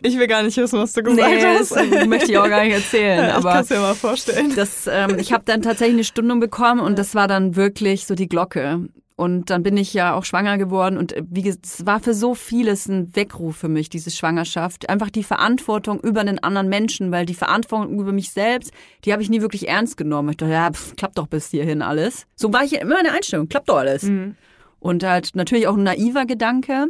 [0.01, 1.71] Ich will gar nicht wissen, was du gesagt Nee, hast.
[1.75, 3.27] das möchte ich auch gar nicht erzählen.
[3.27, 4.55] ich aber kann es mir mal vorstellen.
[4.55, 8.15] das, ähm, ich habe dann tatsächlich eine Stundung bekommen und das war dann wirklich so
[8.15, 8.87] die Glocke.
[9.15, 12.15] Und dann bin ich ja auch schwanger geworden und äh, wie gesagt, es war für
[12.15, 14.89] so vieles ein Weckruf für mich, diese Schwangerschaft.
[14.89, 18.71] Einfach die Verantwortung über einen anderen Menschen, weil die Verantwortung über mich selbst,
[19.05, 20.29] die habe ich nie wirklich ernst genommen.
[20.29, 22.25] Ich dachte, ja, pff, klappt doch bis hierhin alles.
[22.35, 24.03] So war ich immer in der Einstellung, klappt doch alles.
[24.03, 24.35] Mhm.
[24.79, 26.87] Und halt natürlich auch ein naiver Gedanke.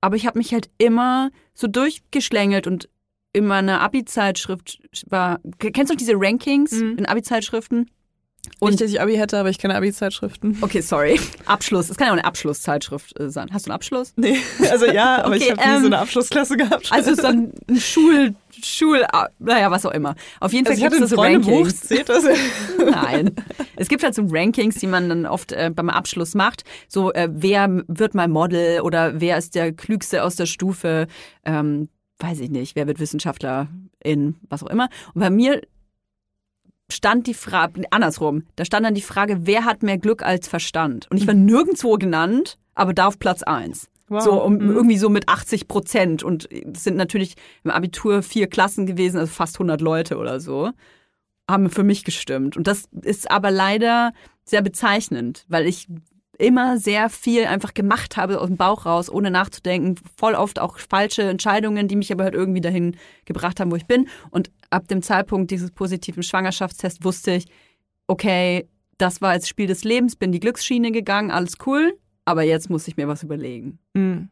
[0.00, 2.88] Aber ich habe mich halt immer so durchgeschlängelt und
[3.32, 4.78] in meiner Abi-Zeitschrift
[5.08, 6.98] war, kennst du diese Rankings Mhm.
[6.98, 7.90] in Abi-Zeitschriften?
[8.60, 10.58] Und nicht, dass ich Abi hätte, aber ich kenne Abi-Zeitschriften.
[10.60, 11.20] Okay, sorry.
[11.46, 11.90] Abschluss.
[11.90, 13.48] Es kann ja auch eine Abschlusszeitschrift äh, sein.
[13.52, 14.12] Hast du einen Abschluss?
[14.16, 14.36] Nee,
[14.70, 16.90] also ja, aber ich Okay, habe nie ähm, so eine Abschlussklasse gehabt.
[16.92, 20.14] Also es ist dann ein Schul, Schul, ah, naja, was auch immer.
[20.40, 21.80] Auf jeden Fall Also ich gibt es so Rankings.
[21.82, 22.24] zählt das?
[22.78, 23.32] Nein.
[23.76, 26.64] Es gibt halt so Rankings, die man dann oft äh, beim Abschluss macht.
[26.88, 31.06] So, äh, wer wird mal Model oder wer ist der Klügste aus der Stufe?
[31.44, 31.88] Ähm,
[32.18, 32.74] weiß ich nicht.
[32.74, 33.68] Wer wird Wissenschaftler
[34.02, 34.88] in was auch immer?
[35.14, 35.62] Und bei mir
[36.90, 41.06] stand die Frage, andersrum, da stand dann die Frage, wer hat mehr Glück als Verstand?
[41.10, 43.88] Und ich war nirgendwo genannt, aber da auf Platz eins.
[44.08, 44.22] Wow.
[44.22, 44.70] So um, Mhm.
[44.70, 46.22] irgendwie so mit 80 Prozent.
[46.22, 50.70] Und es sind natürlich im Abitur vier Klassen gewesen, also fast 100 Leute oder so,
[51.48, 52.56] haben für mich gestimmt.
[52.56, 54.12] Und das ist aber leider
[54.44, 55.88] sehr bezeichnend, weil ich
[56.38, 59.96] immer sehr viel einfach gemacht habe aus dem Bauch raus, ohne nachzudenken.
[60.16, 63.86] Voll oft auch falsche Entscheidungen, die mich aber halt irgendwie dahin gebracht haben, wo ich
[63.86, 64.08] bin.
[64.30, 67.46] Und ab dem Zeitpunkt dieses positiven Schwangerschaftstests wusste ich,
[68.06, 68.68] okay,
[68.98, 72.88] das war jetzt Spiel des Lebens, bin die Glücksschiene gegangen, alles cool, aber jetzt muss
[72.88, 73.78] ich mir was überlegen.
[73.94, 74.30] Mhm.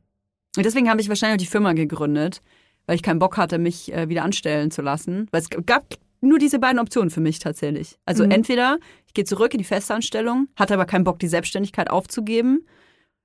[0.57, 2.41] Und deswegen habe ich wahrscheinlich die Firma gegründet,
[2.87, 5.29] weil ich keinen Bock hatte, mich äh, wieder anstellen zu lassen.
[5.31, 5.87] Weil es gab
[6.21, 7.99] nur diese beiden Optionen für mich tatsächlich.
[8.05, 8.31] Also Mhm.
[8.33, 12.67] entweder ich gehe zurück in die Festanstellung, hatte aber keinen Bock, die Selbstständigkeit aufzugeben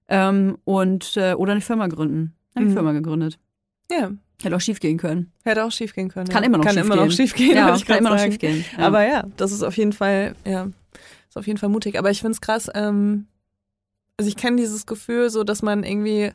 [0.08, 2.34] ähm, und äh, oder eine Firma gründen.
[2.56, 2.72] Habe ich Mhm.
[2.72, 3.40] eine Firma gegründet.
[3.92, 4.12] Ja,
[4.44, 5.32] Hätte auch schief gehen können.
[5.44, 6.28] hätte auch schief gehen können.
[6.28, 6.48] Kann ja.
[6.48, 7.06] immer noch kann schief immer gehen.
[7.06, 7.56] noch schief gehen.
[7.56, 8.66] ja, kann immer noch schief gehen.
[8.78, 8.88] Ja.
[8.88, 10.68] Aber ja, das ist auf jeden Fall, ja,
[11.30, 11.98] ist auf jeden Fall mutig.
[12.00, 13.28] Aber ich finde es krass, ähm,
[14.18, 16.32] also ich kenne dieses Gefühl so, dass man irgendwie,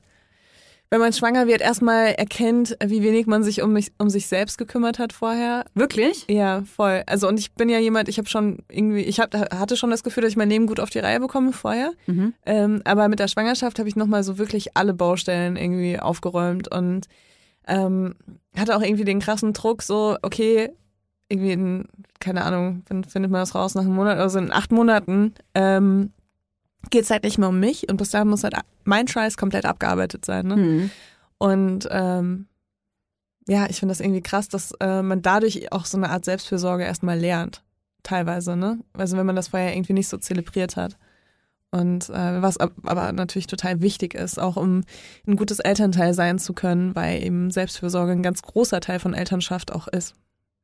[0.91, 4.57] wenn man schwanger wird, erstmal erkennt, wie wenig man sich um, mich, um sich selbst
[4.57, 5.65] gekümmert hat vorher.
[5.75, 6.25] Wirklich?
[6.29, 7.03] Ja, voll.
[7.07, 10.05] Also und ich bin ja jemand, ich habe schon irgendwie, ich hab, hatte schon das
[10.05, 11.93] Gefühl, dass ich mein Leben gut auf die Reihe bekomme vorher.
[12.07, 12.35] Mhm.
[12.45, 17.07] Ähm, aber mit der Schwangerschaft habe ich nochmal so wirklich alle Baustellen irgendwie aufgeräumt und
[17.67, 18.15] ähm,
[18.57, 20.71] hatte auch irgendwie den krassen Druck, so, okay,
[21.29, 21.89] irgendwie in,
[22.21, 26.13] keine Ahnung, wann findet man das raus, nach einem Monat, also in acht Monaten, ähm,
[26.91, 29.65] geht es halt nicht mehr um mich und bis dahin muss halt mein Scheiß komplett
[29.65, 30.47] abgearbeitet sein.
[30.47, 30.57] Ne?
[30.57, 30.91] Mhm.
[31.39, 32.47] Und ähm,
[33.49, 36.85] ja, ich finde das irgendwie krass, dass äh, man dadurch auch so eine Art Selbstfürsorge
[36.85, 37.63] erstmal lernt.
[38.03, 38.79] Teilweise, ne?
[38.93, 40.97] Also wenn man das vorher irgendwie nicht so zelebriert hat.
[41.71, 44.85] Und äh, was ab, aber natürlich total wichtig ist, auch um
[45.27, 49.73] ein gutes Elternteil sein zu können, weil eben Selbstfürsorge ein ganz großer Teil von Elternschaft
[49.73, 50.15] auch ist.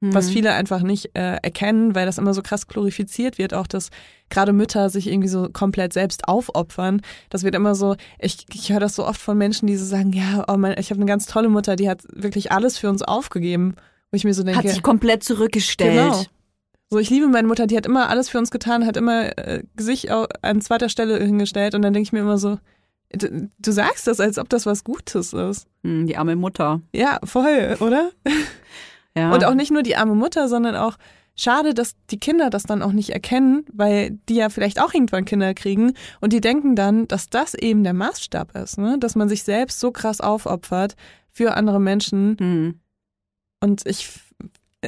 [0.04, 0.32] Was Mhm.
[0.32, 3.90] viele einfach nicht äh, erkennen, weil das immer so krass glorifiziert wird, auch dass
[4.30, 7.02] gerade Mütter sich irgendwie so komplett selbst aufopfern.
[7.30, 10.12] Das wird immer so, ich, ich höre das so oft von Menschen, die so sagen,
[10.12, 13.02] ja, oh mein, ich habe eine ganz tolle Mutter, die hat wirklich alles für uns
[13.02, 13.76] aufgegeben.
[14.10, 15.94] Wo ich mir so denke, Hat sich komplett zurückgestellt.
[15.94, 16.22] Genau.
[16.90, 19.62] so ich liebe meine Mutter, die hat immer alles für uns getan, hat immer äh,
[19.78, 22.58] sich an zweiter Stelle hingestellt und dann denke ich mir immer so,
[23.14, 25.66] du, du sagst das, als ob das was Gutes ist.
[25.84, 26.80] Hm, die arme Mutter.
[26.92, 28.10] Ja, voll, oder?
[29.16, 29.32] Ja.
[29.32, 30.96] Und auch nicht nur die arme Mutter, sondern auch
[31.36, 35.24] schade, dass die Kinder das dann auch nicht erkennen, weil die ja vielleicht auch irgendwann
[35.24, 38.98] Kinder kriegen und die denken dann, dass das eben der Maßstab ist, ne?
[38.98, 40.94] dass man sich selbst so krass aufopfert
[41.30, 42.36] für andere Menschen.
[42.38, 42.80] Hm.
[43.60, 44.10] Und ich,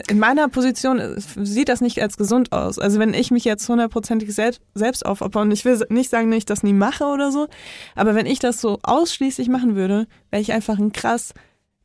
[0.09, 2.79] in meiner Position sieht das nicht als gesund aus.
[2.79, 6.39] Also wenn ich mich jetzt hundertprozentig selbst, selbst aufopfer und ich will nicht sagen, dass
[6.39, 7.49] ich das nie mache oder so,
[7.95, 11.33] aber wenn ich das so ausschließlich machen würde, wäre ich einfach ein krass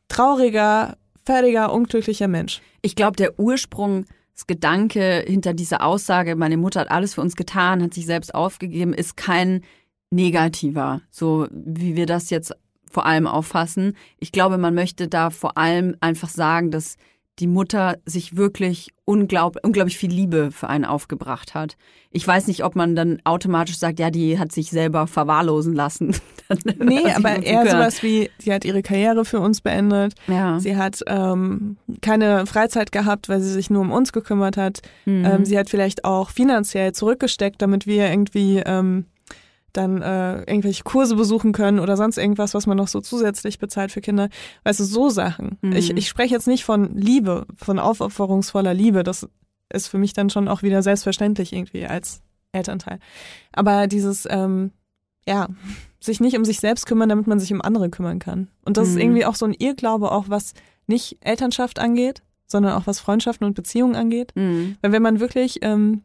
[0.09, 0.97] trauriger,
[1.29, 2.59] völliger unglücklicher Mensch.
[2.81, 7.93] Ich glaube, der Ursprungsgedanke hinter dieser Aussage, meine Mutter hat alles für uns getan, hat
[7.93, 9.61] sich selbst aufgegeben, ist kein
[10.09, 12.55] negativer, so wie wir das jetzt
[12.89, 13.95] vor allem auffassen.
[14.17, 16.97] Ich glaube, man möchte da vor allem einfach sagen, dass
[17.39, 21.77] die Mutter sich wirklich unglaub, unglaublich viel Liebe für einen aufgebracht hat.
[22.11, 26.15] Ich weiß nicht, ob man dann automatisch sagt, ja, die hat sich selber verwahrlosen lassen.
[26.79, 30.13] nee, aber eher sowas wie, sie hat ihre Karriere für uns beendet.
[30.27, 30.59] Ja.
[30.59, 34.81] Sie hat ähm, keine Freizeit gehabt, weil sie sich nur um uns gekümmert hat.
[35.05, 35.25] Mhm.
[35.25, 39.05] Ähm, sie hat vielleicht auch finanziell zurückgesteckt, damit wir irgendwie ähm,
[39.73, 43.91] dann äh, irgendwelche Kurse besuchen können oder sonst irgendwas, was man noch so zusätzlich bezahlt
[43.91, 44.29] für Kinder.
[44.63, 45.57] Weißt du, so Sachen.
[45.61, 45.73] Mhm.
[45.73, 49.03] Ich, ich spreche jetzt nicht von Liebe, von aufopferungsvoller Liebe.
[49.03, 49.27] Das
[49.71, 52.99] ist für mich dann schon auch wieder selbstverständlich irgendwie als Elternteil.
[53.51, 54.71] Aber dieses, ähm,
[55.27, 55.47] ja,
[55.99, 58.49] sich nicht um sich selbst kümmern, damit man sich um andere kümmern kann.
[58.65, 58.93] Und das mhm.
[58.95, 60.53] ist irgendwie auch so ein Irrglaube, auch was
[60.87, 64.31] nicht Elternschaft angeht, sondern auch was Freundschaften und Beziehungen angeht.
[64.35, 64.77] Mhm.
[64.81, 66.03] Weil wenn man wirklich ähm,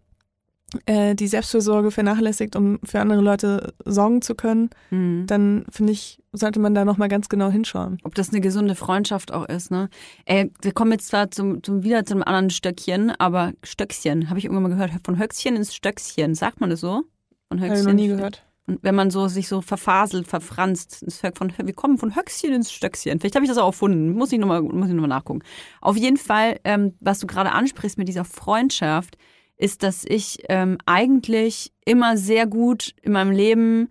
[0.86, 5.24] äh, die Selbstfürsorge vernachlässigt, um für andere Leute sorgen zu können, mhm.
[5.26, 7.98] dann finde ich, sollte man da nochmal ganz genau hinschauen.
[8.04, 9.88] Ob das eine gesunde Freundschaft auch ist, ne?
[10.24, 14.44] Ey, wir kommen jetzt zwar zum, zum wieder zum anderen Stöckchen, aber Stöckchen, habe ich
[14.44, 17.02] irgendwann mal gehört, von Höchstchen ins Stöckchen, sagt man das so?
[17.48, 17.70] Von Höchstchen.
[17.70, 18.44] Habe ich noch nie gehört.
[18.66, 21.04] Und wenn man so sich so verfaselt, verfranst,
[21.34, 23.20] von, wir kommen von Höchstchen ins Stöckchen.
[23.20, 24.12] Vielleicht habe ich das auch erfunden.
[24.12, 25.42] Muss ich nochmal noch nachgucken.
[25.82, 29.18] Auf jeden Fall, ähm, was du gerade ansprichst mit dieser Freundschaft,
[29.56, 33.88] ist, dass ich ähm, eigentlich immer sehr gut in meinem Leben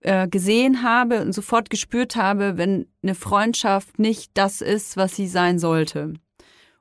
[0.00, 5.26] äh, gesehen habe und sofort gespürt habe, wenn eine Freundschaft nicht das ist, was sie
[5.26, 6.14] sein sollte.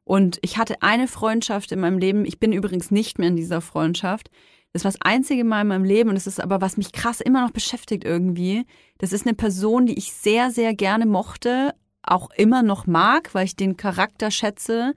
[0.04, 3.62] Und ich hatte eine Freundschaft in meinem Leben, ich bin übrigens nicht mehr in dieser
[3.62, 4.30] Freundschaft.
[4.74, 7.22] Das war das einzige Mal in meinem Leben und es ist aber, was mich krass
[7.22, 8.66] immer noch beschäftigt irgendwie.
[8.98, 13.46] Das ist eine Person, die ich sehr, sehr gerne mochte, auch immer noch mag, weil
[13.46, 14.94] ich den Charakter schätze.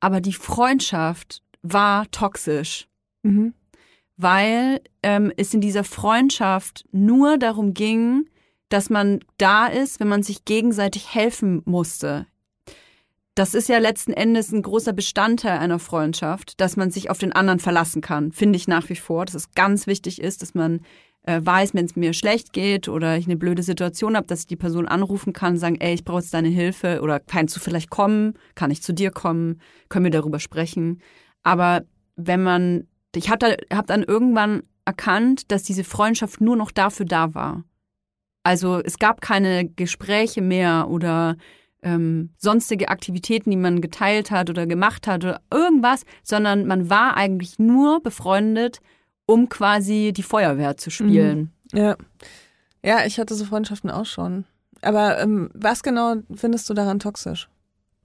[0.00, 2.88] Aber die Freundschaft war toxisch.
[3.22, 3.54] Mhm.
[4.16, 8.28] Weil ähm, es in dieser Freundschaft nur darum ging,
[8.68, 12.26] dass man da ist, wenn man sich gegenseitig helfen musste.
[13.34, 17.32] Das ist ja letzten Endes ein großer Bestandteil einer Freundschaft, dass man sich auf den
[17.32, 20.80] anderen verlassen kann, finde ich nach wie vor, dass es ganz wichtig ist, dass man
[21.22, 24.46] äh, weiß, wenn es mir schlecht geht oder ich eine blöde Situation habe, dass ich
[24.46, 27.90] die Person anrufen kann, sagen, ey, ich brauche jetzt deine Hilfe oder kannst du vielleicht
[27.90, 31.00] kommen, kann ich zu dir kommen, können wir darüber sprechen.
[31.42, 31.82] Aber
[32.16, 37.34] wenn man, ich habe hab dann irgendwann erkannt, dass diese Freundschaft nur noch dafür da
[37.34, 37.64] war.
[38.42, 41.36] Also es gab keine Gespräche mehr oder
[41.82, 47.16] ähm, sonstige Aktivitäten, die man geteilt hat oder gemacht hat oder irgendwas, sondern man war
[47.16, 48.80] eigentlich nur befreundet,
[49.26, 51.52] um quasi die Feuerwehr zu spielen.
[51.72, 51.78] Mhm.
[51.78, 51.96] Ja.
[52.82, 54.44] Ja, ich hatte so Freundschaften auch schon.
[54.82, 57.48] Aber ähm, was genau findest du daran toxisch?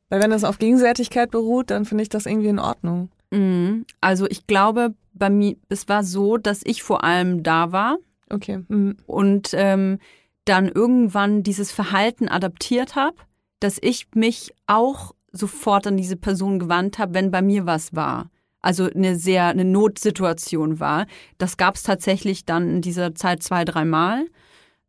[0.10, 3.10] Weil wenn das auf Gegenseitigkeit beruht, dann finde ich das irgendwie in Ordnung.
[3.32, 3.86] Mhm.
[4.02, 7.98] Also ich glaube, bei mir, es war so, dass ich vor allem da war.
[8.30, 8.64] Okay.
[8.68, 8.98] Mhm.
[9.08, 10.00] Und ähm,
[10.46, 13.18] dann irgendwann dieses Verhalten adaptiert habe,
[13.60, 18.30] dass ich mich auch sofort an diese Person gewandt habe, wenn bei mir was war.
[18.62, 21.06] Also eine sehr eine Notsituation war.
[21.38, 24.26] Das gab es tatsächlich dann in dieser Zeit zwei, dreimal.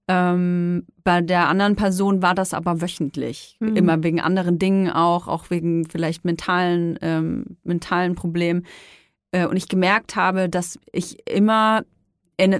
[0.09, 3.57] Ähm, bei der anderen Person war das aber wöchentlich.
[3.61, 3.76] Mhm.
[3.76, 8.64] Immer wegen anderen Dingen auch, auch wegen vielleicht mentalen, ähm, mentalen Problemen.
[9.32, 11.82] Äh, und ich gemerkt habe, dass ich immer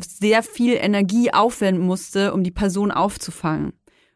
[0.01, 3.73] sehr viel Energie aufwenden musste, um die Person aufzufangen.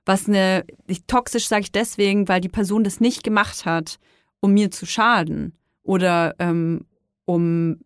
[0.06, 0.64] Was eine,
[1.06, 3.98] toxisch sage ich deswegen, weil die Person das nicht gemacht hat,
[4.40, 6.86] um mir zu schaden oder ähm,
[7.26, 7.80] um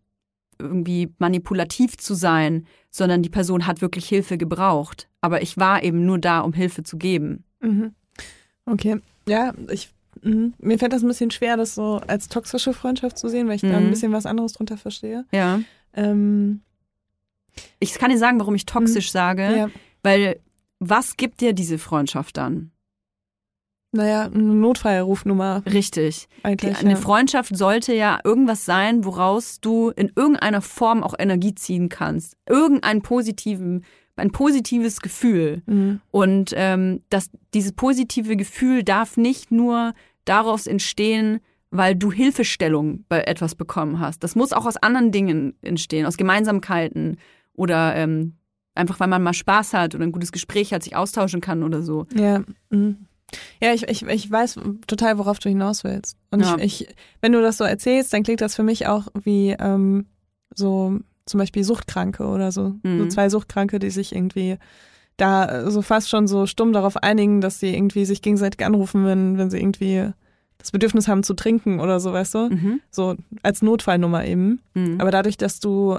[0.59, 5.07] irgendwie manipulativ zu sein, sondern die Person hat wirklich Hilfe gebraucht.
[5.21, 7.43] Aber ich war eben nur da, um Hilfe zu geben.
[7.61, 7.93] Mhm.
[8.65, 9.91] Okay, ja, ich,
[10.21, 10.53] mh.
[10.57, 13.63] mir fällt das ein bisschen schwer, das so als toxische Freundschaft zu sehen, weil ich
[13.63, 13.69] mhm.
[13.69, 13.89] da ein mhm.
[13.91, 15.25] bisschen was anderes drunter verstehe.
[15.31, 15.61] Ja.
[15.93, 16.61] Ähm,
[17.79, 19.17] ich kann dir sagen, warum ich toxisch mhm.
[19.17, 19.69] sage, ja.
[20.03, 20.39] weil
[20.79, 22.71] was gibt dir diese Freundschaft dann?
[23.95, 25.63] Naja, eine Notfallrufnummer.
[25.65, 26.27] Richtig.
[26.43, 26.95] Eigentlich, Die, eine ja.
[26.97, 32.35] Freundschaft sollte ja irgendwas sein, woraus du in irgendeiner Form auch Energie ziehen kannst.
[32.47, 33.85] Irgendeinen positiven,
[34.17, 35.61] ein positives Gefühl.
[35.65, 36.01] Mhm.
[36.11, 39.93] Und ähm, das, dieses positive Gefühl darf nicht nur
[40.25, 41.39] daraus entstehen,
[41.71, 44.23] weil du Hilfestellung bei etwas bekommen hast.
[44.23, 47.17] Das muss auch aus anderen Dingen entstehen, aus Gemeinsamkeiten
[47.53, 48.35] oder ähm,
[48.75, 51.81] einfach, weil man mal Spaß hat oder ein gutes Gespräch hat, sich austauschen kann oder
[51.81, 52.05] so.
[52.13, 52.43] Ja.
[52.69, 53.07] Mhm.
[53.61, 56.17] Ja, ich, ich, ich weiß total, worauf du hinaus willst.
[56.31, 56.57] Und ja.
[56.57, 60.05] ich, ich, wenn du das so erzählst, dann klingt das für mich auch wie ähm,
[60.53, 62.75] so zum Beispiel Suchtkranke oder so.
[62.83, 62.99] Mhm.
[62.99, 64.57] So zwei Suchtkranke, die sich irgendwie
[65.17, 69.37] da so fast schon so stumm darauf einigen, dass sie irgendwie sich gegenseitig anrufen, wenn,
[69.37, 70.11] wenn sie irgendwie
[70.57, 72.49] das Bedürfnis haben zu trinken oder so, weißt du?
[72.49, 72.81] Mhm.
[72.91, 74.61] So als Notfallnummer eben.
[74.73, 74.99] Mhm.
[74.99, 75.97] Aber dadurch, dass du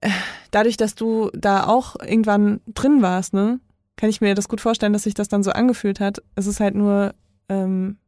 [0.00, 0.10] äh,
[0.50, 3.60] dadurch, dass du da auch irgendwann drin warst, ne,
[3.98, 6.22] kann ich mir das gut vorstellen, dass sich das dann so angefühlt hat.
[6.36, 7.14] Es ist halt nur,
[7.50, 7.98] ähm,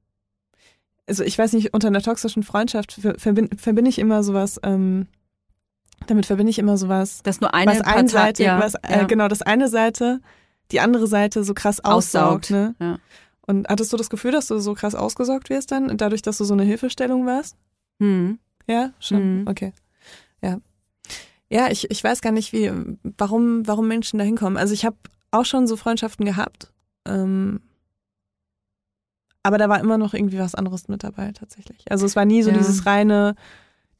[1.06, 5.08] also ich weiß nicht, unter einer toxischen Freundschaft ver- verbinde verbind ich immer sowas, ähm,
[6.06, 9.04] damit verbinde ich immer sowas, dass nur eine was Partei- einseitig, ja, was äh, ja.
[9.04, 10.20] genau das eine Seite,
[10.70, 12.74] die andere Seite so krass aussaugt, Aussaugt, ne?
[12.80, 12.98] ja.
[13.46, 16.44] Und hattest du das Gefühl, dass du so krass ausgesaugt wirst dann, dadurch, dass du
[16.44, 17.56] so eine Hilfestellung warst?
[17.98, 18.38] Mhm.
[18.68, 19.40] Ja, schon.
[19.40, 19.48] Mhm.
[19.48, 19.72] Okay.
[20.40, 20.58] Ja.
[21.50, 22.70] Ja, ich, ich weiß gar nicht, wie,
[23.18, 24.56] warum, warum Menschen da hinkommen.
[24.56, 24.96] Also ich habe
[25.30, 26.72] auch schon so Freundschaften gehabt.
[27.06, 27.60] Ähm,
[29.42, 31.90] aber da war immer noch irgendwie was anderes mit dabei, tatsächlich.
[31.90, 32.56] Also es war nie so Ja.
[32.56, 33.34] dieses reine,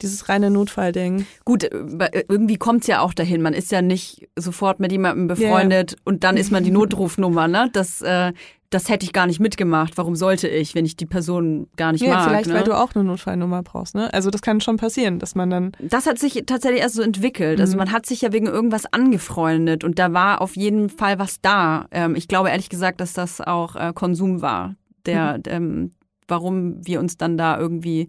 [0.03, 1.26] dieses reine Notfallding.
[1.44, 3.42] Gut, äh, irgendwie kommt's ja auch dahin.
[3.42, 7.68] Man ist ja nicht sofort mit jemandem befreundet und dann ist man die Notrufnummer, ne?
[7.72, 8.32] Das, äh,
[8.72, 9.98] das hätte ich gar nicht mitgemacht.
[9.98, 12.28] Warum sollte ich, wenn ich die Person gar nicht ja, mag?
[12.28, 12.55] vielleicht, ne?
[12.55, 14.12] weil du auch eine Notfallnummer brauchst, ne?
[14.14, 15.72] Also das kann schon passieren, dass man dann.
[15.80, 17.61] Das hat sich tatsächlich erst so entwickelt.
[17.61, 17.78] Also Mhm.
[17.78, 21.86] man hat sich ja wegen irgendwas angefreundet und da war auf jeden Fall was da.
[21.90, 25.42] Ähm, ich glaube ehrlich gesagt, dass das auch äh, Konsum war, der, Mhm.
[25.46, 25.90] ähm,
[26.28, 28.07] warum wir uns dann da irgendwie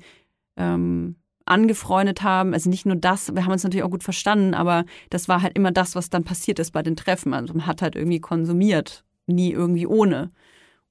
[0.57, 1.15] ähm,
[1.51, 2.53] angefreundet haben.
[2.53, 5.55] Also nicht nur das, wir haben uns natürlich auch gut verstanden, aber das war halt
[5.55, 7.33] immer das, was dann passiert ist bei den Treffen.
[7.33, 10.31] Also man hat halt irgendwie konsumiert, nie irgendwie ohne.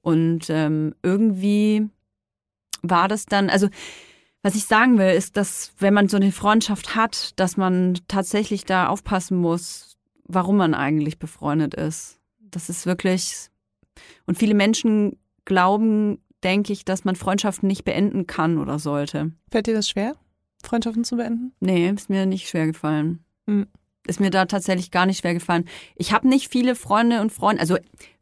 [0.02, 1.88] Und ähm, irgendwie
[2.82, 3.68] war das dann, also
[4.42, 8.64] was ich sagen will, ist, dass wenn man so eine Freundschaft hat, dass man tatsächlich
[8.64, 12.18] da aufpassen muss, warum man eigentlich befreundet ist.
[12.38, 13.48] Das ist wirklich.
[14.26, 19.32] Und viele Menschen glauben, denke ich, dass man Freundschaften nicht beenden kann oder sollte.
[19.50, 20.14] Fällt dir das schwer,
[20.62, 21.52] Freundschaften zu beenden?
[21.60, 23.24] Nee, ist mir nicht schwer gefallen.
[23.46, 23.66] Hm.
[24.06, 25.66] Ist mir da tatsächlich gar nicht schwer gefallen.
[25.94, 27.60] Ich habe nicht viele Freunde und Freunde.
[27.60, 27.76] Also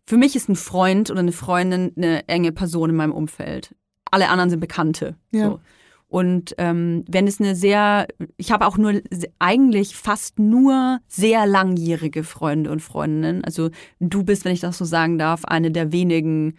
[0.07, 3.75] für mich ist ein Freund oder eine Freundin eine enge Person in meinem Umfeld.
[4.11, 5.17] Alle anderen sind Bekannte.
[5.33, 5.51] Ja.
[5.51, 5.61] So.
[6.09, 8.09] Und ähm, wenn es eine sehr,
[8.39, 9.03] ich habe auch nur
[9.39, 13.45] eigentlich fast nur sehr langjährige Freunde und Freundinnen.
[13.45, 13.69] Also
[14.01, 16.57] du bist, wenn ich das so sagen darf, eine der wenigen,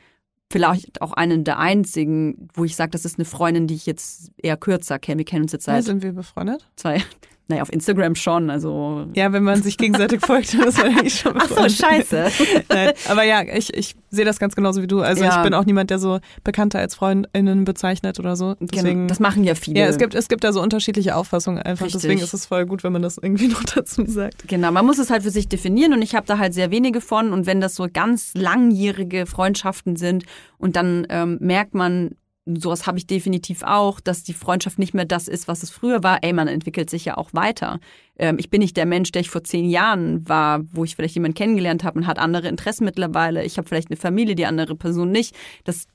[0.51, 4.31] vielleicht auch eine der einzigen, wo ich sage, das ist eine Freundin, die ich jetzt
[4.37, 5.19] eher kürzer kenne.
[5.19, 6.67] Wir kennen uns jetzt Ja, seit sind wir befreundet?
[6.75, 7.01] zwei,
[7.49, 9.07] naja, auf Instagram schon, also.
[9.15, 12.27] Ja, wenn man sich gegenseitig folgt, dann ist man eigentlich schon Ach so, scheiße.
[12.69, 15.01] Nein, aber ja, ich, ich sehe das ganz genauso wie du.
[15.01, 15.37] Also Ja.
[15.37, 18.55] ich bin auch niemand, der so Bekannte als FreundInnen bezeichnet oder so.
[18.59, 19.79] Deswegen, genau, das machen ja viele.
[19.79, 21.85] ja, es gibt, es gibt da so unterschiedliche Auffassungen einfach.
[21.87, 22.03] Richtig.
[22.03, 24.47] Deswegen ist es voll gut, wenn man das irgendwie noch dazu sagt.
[24.47, 27.01] Genau, man muss es halt für sich definieren und ich habe da halt sehr wenige
[27.01, 30.23] von und wenn das so ganz langjährige Freundschaften sind
[30.59, 32.11] und dann ähm, merkt man,
[32.57, 36.03] sowas habe ich definitiv auch, dass die Freundschaft nicht mehr das ist, was es früher
[36.03, 36.23] war.
[36.23, 37.79] Ey, man entwickelt sich ja auch weiter.
[38.17, 41.15] Ähm, ich bin nicht der Mensch, der ich vor zehn Jahren war, wo ich vielleicht
[41.15, 43.43] jemanden kennengelernt habe und hat andere Interessen mittlerweile.
[43.43, 45.35] Ich habe vielleicht eine Familie, die andere Person nicht.
[45.63, 45.85] Das,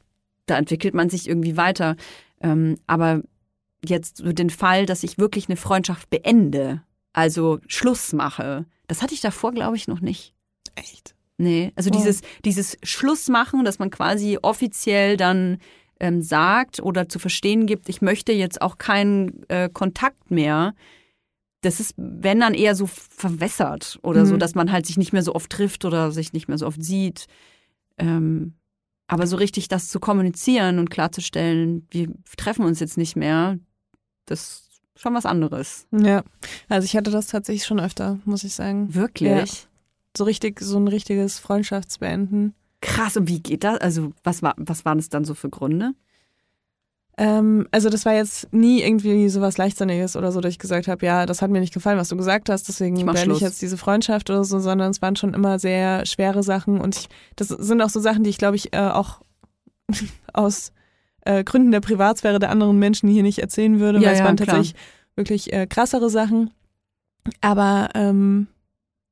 [0.46, 1.96] da entwickelt man sich irgendwie weiter.
[2.40, 3.22] Ähm, aber
[3.84, 6.82] jetzt so den Fall, dass ich wirklich eine Freundschaft beende,
[7.12, 10.34] also Schluss mache, das hatte ich davor, glaube ich, noch nicht.
[10.74, 11.14] Echt?
[11.36, 11.96] Nee, also Oh.
[11.96, 15.58] dieses, dieses Schluss machen, dass man quasi offiziell dann
[16.00, 20.74] ähm, sagt oder zu verstehen gibt, ich möchte jetzt auch keinen äh, Kontakt mehr.
[21.62, 24.38] Das ist, wenn dann eher so verwässert oder so, Mhm.
[24.38, 26.82] dass man halt sich nicht mehr so oft trifft oder sich nicht mehr so oft
[26.82, 27.26] sieht.
[27.96, 28.54] Ähm,
[29.06, 33.58] aber so richtig das zu kommunizieren und klarzustellen, wir treffen uns jetzt nicht mehr,
[34.26, 35.86] das ist schon was anderes.
[35.92, 36.22] Ja,
[36.68, 38.94] also ich hatte das tatsächlich schon öfter, muss ich sagen.
[38.94, 39.68] Wirklich?
[40.16, 42.54] So richtig, so ein richtiges Freundschaftsbeenden.
[42.84, 43.78] Krass, und wie geht das?
[43.80, 45.92] Also, was, war, was waren es dann so für Gründe?
[47.16, 51.06] Ähm, also das war jetzt nie irgendwie sowas Leichtsinniges oder so, dass ich gesagt habe,
[51.06, 53.62] ja, das hat mir nicht gefallen, was du gesagt hast, deswegen Ich beende ich jetzt
[53.62, 57.48] diese Freundschaft oder so, sondern es waren schon immer sehr schwere Sachen und ich, das
[57.48, 59.20] sind auch so Sachen, die ich glaube ich äh, auch
[60.32, 60.72] aus
[61.20, 64.24] äh, Gründen der Privatsphäre der anderen Menschen hier nicht erzählen würde, Ja, weil es ja,
[64.24, 64.48] waren klar.
[64.48, 64.74] tatsächlich
[65.14, 66.50] wirklich äh, krassere Sachen.
[67.40, 68.48] Aber ähm,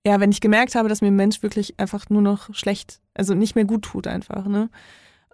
[0.07, 3.35] ja, wenn ich gemerkt habe, dass mir ein Mensch wirklich einfach nur noch schlecht, also
[3.35, 4.69] nicht mehr gut tut einfach, ne?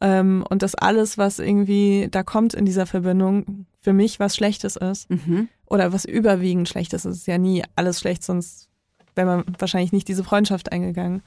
[0.01, 4.77] Ähm, und dass alles, was irgendwie da kommt in dieser Verbindung, für mich was Schlechtes
[4.77, 5.11] ist.
[5.11, 5.49] Mhm.
[5.67, 7.17] Oder was überwiegend Schlechtes ist.
[7.17, 8.69] Ist ja nie alles schlecht, sonst
[9.15, 11.23] wäre man wahrscheinlich nicht diese Freundschaft eingegangen.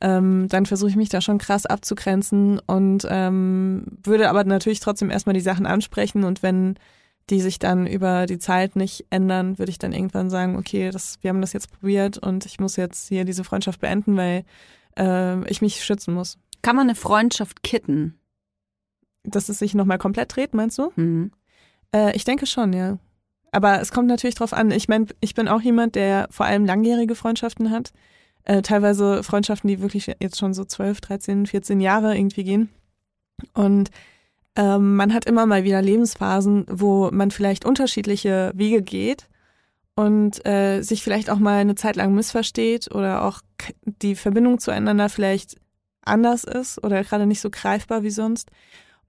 [0.00, 5.10] Ähm, dann versuche ich mich da schon krass abzugrenzen und ähm, würde aber natürlich trotzdem
[5.10, 6.76] erstmal die Sachen ansprechen und wenn
[7.30, 11.18] die sich dann über die Zeit nicht ändern, würde ich dann irgendwann sagen, okay, das,
[11.22, 14.44] wir haben das jetzt probiert und ich muss jetzt hier diese Freundschaft beenden, weil
[14.98, 16.38] äh, ich mich schützen muss.
[16.62, 18.18] Kann man eine Freundschaft kitten?
[19.22, 20.92] Dass es sich nochmal komplett dreht, meinst du?
[20.96, 21.30] Mhm.
[21.94, 22.98] Äh, ich denke schon, ja.
[23.52, 24.70] Aber es kommt natürlich drauf an.
[24.70, 27.92] Ich meine, ich bin auch jemand, der vor allem langjährige Freundschaften hat.
[28.42, 32.68] Äh, teilweise Freundschaften, die wirklich jetzt schon so 12, 13, 14 Jahre irgendwie gehen.
[33.54, 33.90] Und
[34.56, 39.28] ähm, man hat immer mal wieder Lebensphasen, wo man vielleicht unterschiedliche Wege geht
[39.96, 43.40] und äh, sich vielleicht auch mal eine Zeit lang missversteht oder auch
[43.84, 45.56] die Verbindung zueinander vielleicht
[46.02, 48.50] anders ist oder gerade nicht so greifbar wie sonst.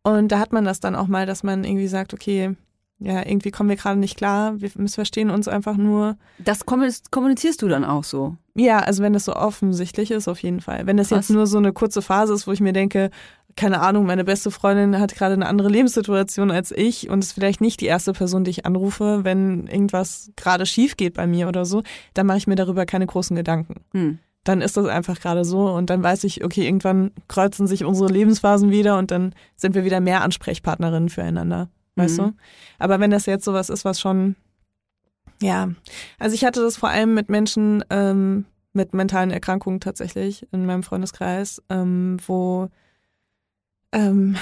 [0.03, 2.55] Und da hat man das dann auch mal, dass man irgendwie sagt, okay,
[2.99, 6.17] ja, irgendwie kommen wir gerade nicht klar, wir missverstehen uns einfach nur.
[6.37, 8.37] Das kommunizierst du dann auch so?
[8.55, 10.87] Ja, also wenn das so offensichtlich ist, auf jeden Fall.
[10.87, 11.27] Wenn das Krass.
[11.27, 13.09] jetzt nur so eine kurze Phase ist, wo ich mir denke,
[13.55, 17.61] keine Ahnung, meine beste Freundin hat gerade eine andere Lebenssituation als ich und ist vielleicht
[17.61, 21.65] nicht die erste Person, die ich anrufe, wenn irgendwas gerade schief geht bei mir oder
[21.65, 21.83] so,
[22.13, 23.75] dann mache ich mir darüber keine großen Gedanken.
[23.93, 24.19] Hm.
[24.43, 28.11] Dann ist das einfach gerade so und dann weiß ich, okay, irgendwann kreuzen sich unsere
[28.11, 32.23] Lebensphasen wieder und dann sind wir wieder mehr Ansprechpartnerinnen füreinander weißt mhm.
[32.23, 32.33] du?
[32.79, 34.35] Aber wenn das jetzt sowas ist, was schon,
[35.41, 35.69] ja,
[36.19, 40.83] also ich hatte das vor allem mit Menschen ähm, mit mentalen Erkrankungen tatsächlich in meinem
[40.83, 42.69] Freundeskreis, ähm, wo,
[43.95, 44.35] ähm,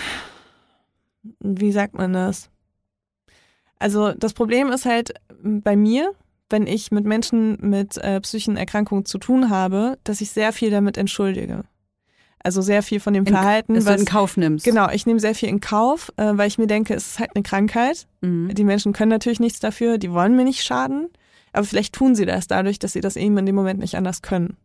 [1.39, 2.49] wie sagt man das?
[3.79, 6.13] Also das Problem ist halt bei mir,
[6.49, 10.71] wenn ich mit Menschen mit äh, psychischen Erkrankungen zu tun habe, dass ich sehr viel
[10.71, 11.63] damit entschuldige.
[12.39, 13.75] Also sehr viel von dem in, Verhalten.
[13.75, 14.65] Was du in Kauf nimmst.
[14.65, 17.31] Genau, ich nehme sehr viel in Kauf, äh, weil ich mir denke, es ist halt
[17.35, 18.05] eine Krankheit.
[18.21, 18.53] Mhm.
[18.53, 21.09] Die Menschen können natürlich nichts dafür, die wollen mir nicht schaden.
[21.53, 24.21] Aber vielleicht tun sie das dadurch, dass sie das eben in dem Moment nicht anders
[24.21, 24.57] können.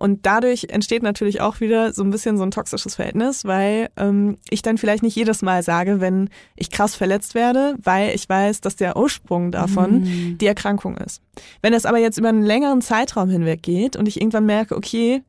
[0.00, 4.38] Und dadurch entsteht natürlich auch wieder so ein bisschen so ein toxisches Verhältnis, weil ähm,
[4.48, 8.62] ich dann vielleicht nicht jedes Mal sage, wenn ich krass verletzt werde, weil ich weiß,
[8.62, 10.38] dass der Ursprung davon mm.
[10.38, 11.20] die Erkrankung ist.
[11.60, 15.22] Wenn es aber jetzt über einen längeren Zeitraum hinweg geht und ich irgendwann merke, okay,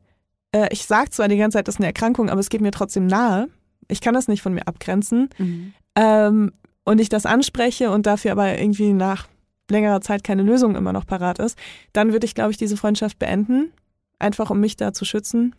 [0.54, 2.72] äh, ich sage zwar die ganze Zeit, das ist eine Erkrankung, aber es geht mir
[2.72, 3.50] trotzdem nahe.
[3.90, 5.28] Ich kann das nicht von mir abgrenzen.
[5.38, 5.74] Mhm.
[5.98, 6.52] Ähm,
[6.86, 9.28] und ich das anspreche und dafür aber irgendwie nach
[9.70, 11.58] längerer Zeit keine Lösung immer noch parat ist,
[11.92, 13.74] dann würde ich, glaube ich, diese Freundschaft beenden,
[14.22, 15.56] einfach um mich da zu schützen.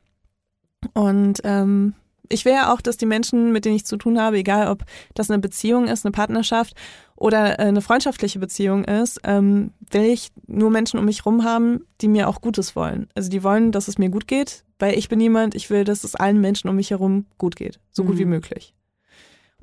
[0.95, 1.95] Und ähm,
[2.29, 4.85] ich will ja auch, dass die Menschen, mit denen ich zu tun habe, egal ob
[5.15, 6.75] das eine Beziehung ist, eine Partnerschaft
[7.15, 11.85] oder äh, eine freundschaftliche Beziehung ist, ähm, will ich nur Menschen um mich rum haben,
[12.01, 13.09] die mir auch Gutes wollen.
[13.15, 16.05] Also die wollen, dass es mir gut geht, weil ich bin jemand, ich will, dass
[16.05, 18.21] es allen Menschen um mich herum gut geht, so gut mhm.
[18.21, 18.75] wie möglich.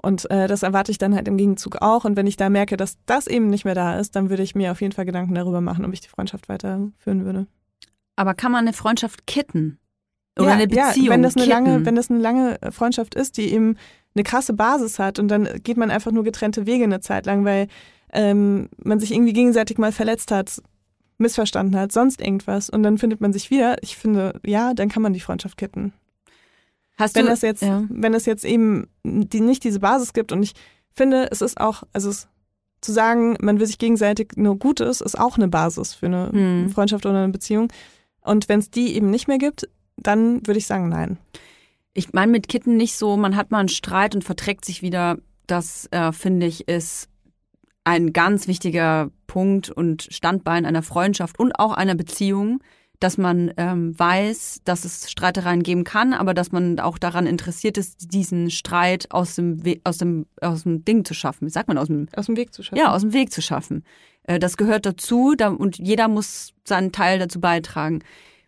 [0.01, 2.05] Und äh, das erwarte ich dann halt im Gegenzug auch.
[2.05, 4.55] Und wenn ich da merke, dass das eben nicht mehr da ist, dann würde ich
[4.55, 7.47] mir auf jeden Fall Gedanken darüber machen, ob ich die Freundschaft weiterführen würde.
[8.19, 9.79] Aber kann man eine Freundschaft kitten?
[10.37, 11.05] Oder ja, eine Beziehung?
[11.05, 13.77] Ja, wenn das eine lange, wenn das eine lange Freundschaft ist, die eben
[14.13, 17.45] eine krasse Basis hat und dann geht man einfach nur getrennte Wege eine Zeit lang,
[17.45, 17.69] weil
[18.11, 20.61] ähm, man sich irgendwie gegenseitig mal verletzt hat,
[21.17, 23.81] missverstanden hat, sonst irgendwas und dann findet man sich wieder.
[23.83, 25.93] Ich finde, ja, dann kann man die Freundschaft kitten.
[26.97, 27.85] Hast wenn du, das jetzt, ja.
[27.87, 30.55] wenn es jetzt eben die, nicht diese Basis gibt und ich
[30.91, 32.27] finde, es ist auch, also es,
[32.81, 36.69] zu sagen, man will sich gegenseitig nur Gutes, ist auch eine Basis für eine hm.
[36.69, 37.69] Freundschaft oder eine Beziehung.
[38.21, 41.17] Und wenn es die eben nicht mehr gibt, dann würde ich sagen, nein.
[41.93, 45.17] Ich meine mit Kitten nicht so, man hat mal einen Streit und verträgt sich wieder.
[45.47, 47.09] Das äh, finde ich ist
[47.83, 52.61] ein ganz wichtiger Punkt und Standbein einer Freundschaft und auch einer Beziehung,
[52.99, 57.77] dass man ähm, weiß, dass es Streitereien geben kann, aber dass man auch daran interessiert
[57.77, 61.47] ist, diesen Streit aus dem, We aus dem, aus dem Ding zu schaffen.
[61.47, 61.77] Wie sagt man?
[61.77, 62.77] Aus dem, aus dem Weg zu schaffen.
[62.77, 63.83] Ja, aus dem Weg zu schaffen.
[64.29, 68.03] Äh, das gehört dazu da, und jeder muss seinen Teil dazu beitragen.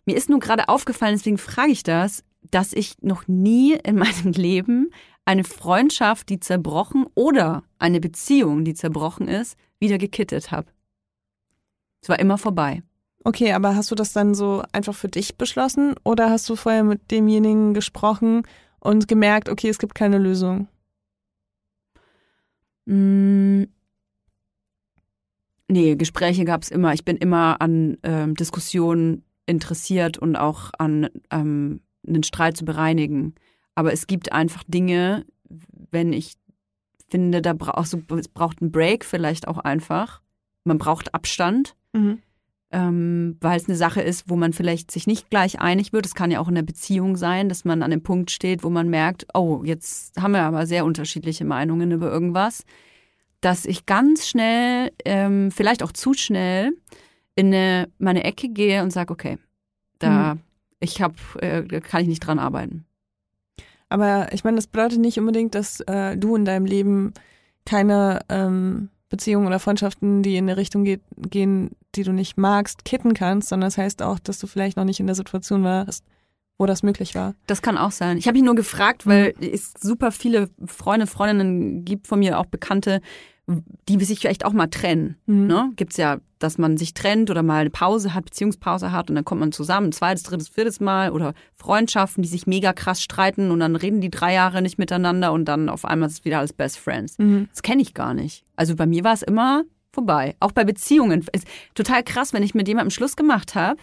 [0.06, 4.32] Mir ist nur gerade aufgefallen, deswegen frage ich das, dass ich noch nie in meinem
[4.32, 4.90] Leben
[5.24, 10.68] eine Freundschaft, die zerbrochen oder eine Beziehung, die zerbrochen ist, wieder gekittet habe.
[12.00, 12.82] Es war immer vorbei.
[13.24, 16.82] Okay, aber hast du das dann so einfach für dich beschlossen oder hast du vorher
[16.82, 18.42] mit demjenigen gesprochen
[18.80, 20.66] und gemerkt, okay, es gibt keine Lösung?
[22.86, 23.64] Mm.
[25.72, 26.92] Nee, Gespräche gab es immer.
[26.92, 33.34] Ich bin immer an ähm, Diskussionen interessiert und auch an ähm, einen Streit zu bereinigen.
[33.74, 35.24] Aber es gibt einfach Dinge,
[35.90, 36.34] wenn ich
[37.08, 40.20] finde, da braucht so, es braucht einen Break vielleicht auch einfach.
[40.64, 42.18] Man braucht Abstand, mhm.
[42.70, 46.04] ähm, weil es eine Sache ist, wo man vielleicht sich nicht gleich einig wird.
[46.04, 48.68] Es kann ja auch in der Beziehung sein, dass man an einem Punkt steht, wo
[48.68, 52.66] man merkt, oh, jetzt haben wir aber sehr unterschiedliche Meinungen über irgendwas,
[53.42, 56.72] dass ich ganz schnell, ähm, vielleicht auch zu schnell,
[57.34, 59.38] in eine, meine Ecke gehe und sage, okay,
[59.98, 60.40] da mhm.
[60.80, 62.84] ich habe, äh, kann ich nicht dran arbeiten.
[63.88, 67.12] Aber ich meine, das bedeutet nicht unbedingt, dass äh, du in deinem Leben
[67.66, 72.84] keine ähm, Beziehungen oder Freundschaften, die in eine Richtung geht, gehen, die du nicht magst,
[72.84, 76.04] kitten kannst, sondern das heißt auch, dass du vielleicht noch nicht in der Situation warst,
[76.58, 77.34] wo das möglich war.
[77.46, 78.16] Das kann auch sein.
[78.16, 79.50] Ich habe mich nur gefragt, weil mhm.
[79.52, 83.02] es super viele Freunde, Freundinnen gibt von mir, auch Bekannte,
[83.46, 85.16] die sich vielleicht auch mal trennen.
[85.26, 85.46] Mhm.
[85.46, 85.72] Ne?
[85.76, 89.16] Gibt es ja, dass man sich trennt oder mal eine Pause hat, Beziehungspause hat und
[89.16, 93.02] dann kommt man zusammen, ein zweites, drittes, viertes Mal oder Freundschaften, die sich mega krass
[93.02, 96.24] streiten und dann reden die drei Jahre nicht miteinander und dann auf einmal ist es
[96.24, 97.18] wieder alles Best Friends.
[97.18, 97.48] Mhm.
[97.50, 98.44] Das kenne ich gar nicht.
[98.56, 100.36] Also bei mir war es immer vorbei.
[100.40, 101.24] Auch bei Beziehungen.
[101.32, 103.80] Ist total krass, wenn ich mit jemandem Schluss gemacht habe,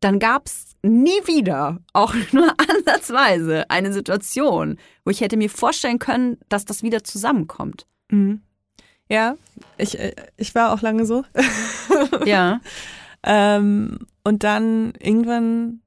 [0.00, 5.98] dann gab es nie wieder, auch nur ansatzweise, eine Situation, wo ich hätte mir vorstellen
[5.98, 7.86] können, dass das wieder zusammenkommt.
[8.10, 8.42] Mhm.
[9.08, 9.36] Ja,
[9.78, 11.24] ich, äh, ich war auch lange so.
[12.24, 12.60] Ja.
[13.22, 15.80] Ähm, und dann irgendwann,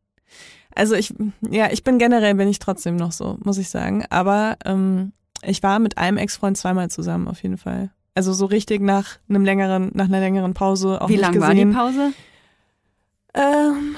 [0.76, 1.14] also ich,
[1.50, 4.06] ja, ich bin generell bin ich trotzdem noch so, muss ich sagen.
[4.10, 5.12] Aber ähm,
[5.44, 7.92] ich war mit einem Ex-Freund zweimal zusammen auf jeden Fall.
[8.16, 11.74] Also so richtig nach einem längeren, nach einer längeren Pause auch Wie nicht lang gesehen.
[11.76, 12.14] war die Pause?
[13.34, 13.96] Ähm,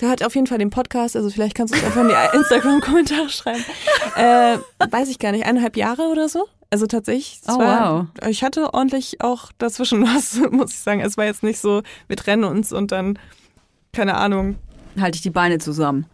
[0.00, 2.14] der hat auf jeden Fall den Podcast, also vielleicht kannst du es einfach in die
[2.36, 3.64] Instagram-Kommentare schreiben.
[4.16, 4.58] Äh,
[4.90, 6.46] weiß ich gar nicht, eineinhalb Jahre oder so.
[6.70, 11.00] Also tatsächlich, Oh, war, ich hatte ordentlich auch dazwischen was, muss ich sagen.
[11.00, 13.18] Es war jetzt nicht so, wir trennen uns und dann,
[13.92, 14.56] keine Ahnung,
[14.98, 16.06] Halte ich die Beine zusammen.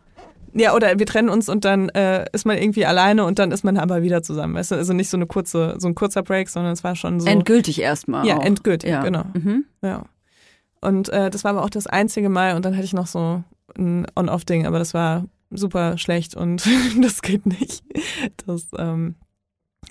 [0.54, 3.64] ja, oder wir trennen uns und dann äh, ist man irgendwie alleine und dann ist
[3.64, 4.54] man aber wieder zusammen.
[4.54, 4.74] Weißt du?
[4.76, 7.26] Also nicht so eine kurze, so ein kurzer Break, sondern es war schon so.
[7.28, 8.26] Endgültig erstmal.
[8.26, 8.42] Ja, auch.
[8.44, 9.02] endgültig, Ja.
[9.02, 9.24] genau.
[9.34, 9.64] Mhm.
[9.82, 10.04] Ja.
[10.80, 13.42] Und äh, das war aber auch das einzige Mal und dann hatte ich noch so
[13.78, 16.66] ein On-Off-Ding, aber das war super schlecht und
[17.02, 17.82] das geht nicht.
[18.46, 19.16] Das, ähm,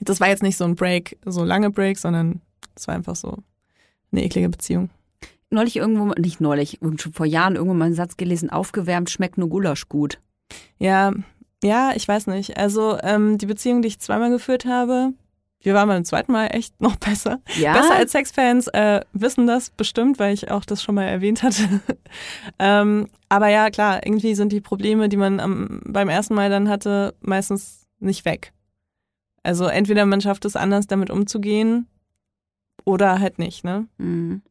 [0.02, 2.42] das war jetzt nicht so ein Break, so lange Break, sondern
[2.76, 3.38] es war einfach so
[4.12, 4.90] eine eklige Beziehung.
[5.50, 9.50] Neulich irgendwo, nicht neulich, schon vor Jahren irgendwo mal einen Satz gelesen, aufgewärmt schmeckt nur
[9.50, 10.20] Gulasch gut.
[10.80, 11.14] Ja,
[11.64, 12.58] ja, ich weiß nicht.
[12.58, 15.14] Also ähm, die Beziehung, die ich zweimal geführt habe,
[15.62, 17.42] wir waren beim zweiten Mal echt noch besser.
[17.58, 21.44] Ja, Besser als Sexfans äh, wissen das bestimmt, weil ich auch das schon mal erwähnt
[21.44, 21.82] hatte.
[22.60, 26.70] ähm, aber ja, klar, irgendwie sind die Probleme, die man am, beim ersten Mal dann
[26.70, 28.54] hatte, meistens nicht weg.
[29.46, 31.88] Also entweder man schafft es anders, damit umzugehen
[32.84, 33.88] oder halt nicht, ne?
[34.00, 34.42] Mhm.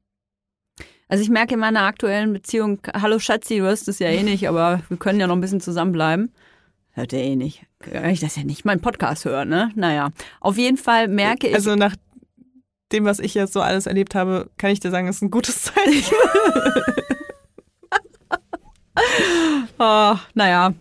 [1.08, 4.48] Also ich merke in meiner aktuellen Beziehung, hallo Schatzi, du hörst es ja eh nicht,
[4.48, 6.32] aber wir können ja noch ein bisschen zusammenbleiben.
[6.92, 7.66] Hört er eh nicht.
[7.80, 9.72] Kann ich das ja nicht meinen Podcast hören, ne?
[9.74, 11.96] Naja, auf jeden Fall merke ich, Also nach
[12.92, 15.60] dem, was ich jetzt so alles erlebt habe, kann ich dir sagen, ist ein gutes
[15.62, 16.14] Zeichen.
[19.80, 20.72] Oh, naja,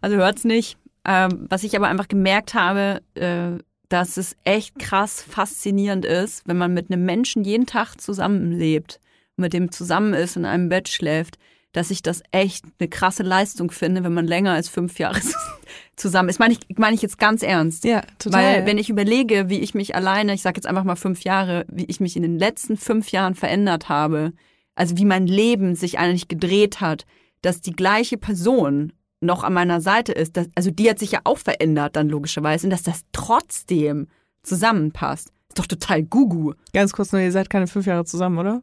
[0.00, 0.78] also hört's nicht.
[1.04, 6.56] Ähm, was ich aber einfach gemerkt habe, äh, dass es echt krass faszinierend ist, wenn
[6.56, 9.00] man mit einem Menschen jeden Tag zusammenlebt,
[9.36, 11.38] mit dem zusammen ist in einem Bett schläft,
[11.72, 15.20] dass ich das echt eine krasse Leistung finde, wenn man länger als fünf Jahre
[15.96, 16.38] zusammen ist.
[16.38, 17.84] Meine ich, meine ich jetzt ganz ernst.
[17.84, 21.24] Ja, Weil wenn ich überlege, wie ich mich alleine, ich sage jetzt einfach mal fünf
[21.24, 24.32] Jahre, wie ich mich in den letzten fünf Jahren verändert habe,
[24.74, 27.04] also wie mein Leben sich eigentlich gedreht hat,
[27.40, 28.92] dass die gleiche Person
[29.22, 32.66] noch an meiner Seite ist, dass, also die hat sich ja auch verändert dann logischerweise
[32.66, 34.08] und dass das trotzdem
[34.42, 35.28] zusammenpasst.
[35.48, 36.54] Ist doch total gugu.
[36.72, 38.62] Ganz kurz nur, ihr seid keine fünf Jahre zusammen, oder?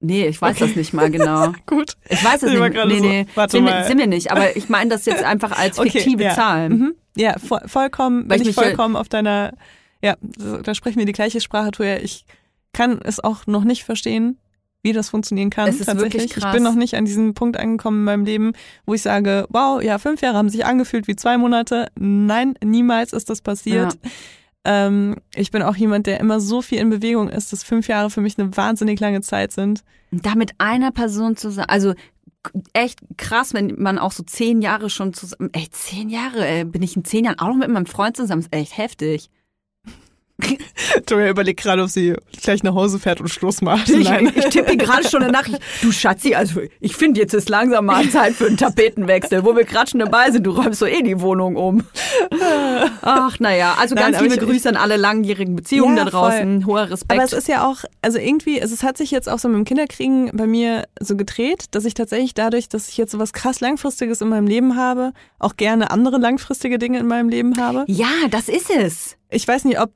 [0.00, 1.52] Nee, ich weiß das nicht mal genau.
[1.66, 1.96] Gut.
[2.08, 2.74] Ich weiß es Ich nicht.
[2.74, 3.84] gerade Nee, so, nee, warte sind, mal.
[3.86, 4.30] sind wir nicht.
[4.30, 6.34] Aber ich meine das jetzt einfach als fiktive ja.
[6.34, 6.78] Zahlen.
[6.78, 6.94] Mhm.
[7.16, 9.54] Ja, vo vollkommen, Weil bin ich vollkommen auf deiner,
[10.02, 10.16] ja,
[10.62, 11.96] da sprechen wir die gleiche Sprache, Toja.
[11.96, 12.26] Ich
[12.74, 14.38] kann es auch noch nicht verstehen,
[14.82, 15.68] wie das funktionieren kann.
[15.68, 16.22] Es ist tatsächlich.
[16.22, 16.54] wirklich Ich krass.
[16.54, 18.52] bin noch nicht an diesem Punkt angekommen in meinem Leben,
[18.86, 21.88] wo ich sage, wow, ja, fünf Jahre haben sich angefühlt wie zwei Monate.
[21.98, 23.98] Nein, niemals ist das passiert.
[24.64, 28.10] Ähm, ich bin auch jemand, der immer so viel in Bewegung ist, dass fünf Jahre
[28.10, 29.84] für mich eine wahnsinnig lange Zeit sind.
[30.10, 31.94] Und da mit einer Person zusammen, also
[32.72, 36.82] echt krass, wenn man auch so zehn Jahre schon zusammen, echt zehn Jahre, ey, bin
[36.82, 39.30] ich in zehn Jahren auch noch mit meinem Freund zusammen, ist echt heftig.
[41.06, 43.88] Toja überlegt gerade, ob sie gleich nach Hause fährt und Schluss macht.
[43.88, 45.60] Ich, ich tippe gerade schon eine Nachricht.
[45.80, 49.64] Du Schatzi, also ich finde jetzt ist langsam mal Zeit für einen Tapetenwechsel, wo wir
[49.64, 50.46] gerade schon dabei sind.
[50.46, 51.84] Du räumst so eh die Wohnung um.
[53.02, 56.66] Ach, naja, also Nein, ganz liebe Grüße an alle langjährigen Beziehungen Ja, da draußen.
[56.66, 57.12] Hoher Respekt.
[57.12, 59.56] Aber es ist ja auch, also irgendwie, es, es hat sich jetzt auch so mit
[59.56, 63.32] dem Kinderkriegen bei mir so gedreht, dass ich tatsächlich dadurch, dass ich jetzt so was
[63.32, 67.84] krass Langfristiges in meinem Leben habe, auch gerne andere langfristige Dinge in meinem Leben habe.
[67.86, 69.16] ja, das ist es.
[69.28, 69.90] Ich weiß nicht, ob,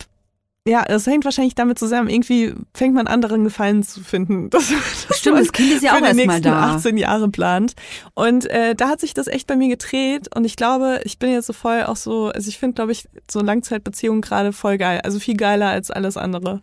[0.71, 4.51] ja, das hängt wahrscheinlich damit zusammen, irgendwie fängt man anderen Gefallen zu finden.
[4.51, 4.73] Das,
[5.09, 6.75] das Stimmt, das Kind ist ja für auch die erst mal nächsten da.
[6.77, 7.75] 18 Jahre plant.
[8.15, 11.33] Und äh, da hat sich das echt bei mir gedreht und ich glaube, ich bin
[11.33, 15.01] jetzt so voll auch so, also ich finde, glaube ich, so Langzeitbeziehungen gerade voll geil.
[15.03, 16.63] Also viel geiler als alles andere.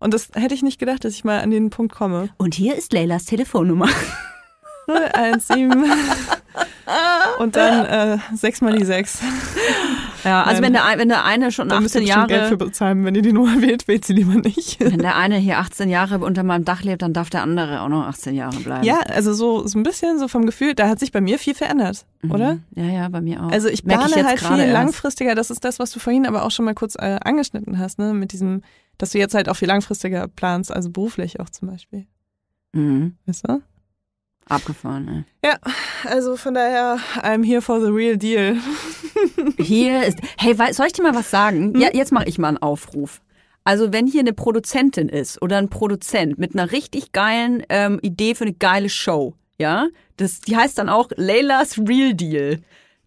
[0.00, 2.30] Und das hätte ich nicht gedacht, dass ich mal an den Punkt komme.
[2.36, 3.88] Und hier ist Leylas Telefonnummer.
[4.86, 5.72] 017
[7.38, 9.20] und dann äh, 6 mal die 6.
[10.24, 12.40] Ja, also wenn der, ein- wenn der eine schon Da müsst ihr 18 bestimmt Geld
[12.40, 13.04] für Jahre, bezahlen.
[13.04, 14.80] Wenn ihr die Nummer wählt, wählt sie lieber nicht.
[14.80, 17.88] wenn der eine hier 18 Jahre unter meinem Dach lebt, dann darf der andere auch
[17.88, 18.84] noch 18 Jahre bleiben.
[18.84, 21.54] Ja, also so, so ein bisschen so vom Gefühl, da hat sich bei mir viel
[21.54, 22.54] verändert, oder?
[22.54, 22.62] Mhm.
[22.74, 23.50] Ja, ja, bei mir auch.
[23.52, 24.72] Also ich Merk plane jetzt halt viel erst.
[24.72, 25.34] langfristiger.
[25.34, 28.14] Das ist das, was du vorhin aber auch schon mal kurz äh, angeschnitten hast, ne?
[28.14, 28.62] Mit diesem,
[28.98, 32.06] dass du jetzt halt auch viel langfristiger planst, also beruflich auch zum Beispiel.
[32.72, 33.16] Mhm.
[33.26, 33.60] Weißt du?
[34.46, 35.50] Abgefahren, ey.
[35.50, 35.58] Ja,
[36.04, 38.56] also von daher, I'm here for the real deal.
[39.58, 40.18] Hier ist.
[40.38, 41.78] Hey, soll ich dir mal was sagen?
[41.78, 43.20] Ja, jetzt mache ich mal einen Aufruf.
[43.64, 48.34] Also wenn hier eine Produzentin ist oder ein Produzent mit einer richtig geilen ähm, Idee
[48.34, 49.88] für eine geile Show, ja,
[50.18, 52.60] das, die heißt dann auch Leilas Real Deal.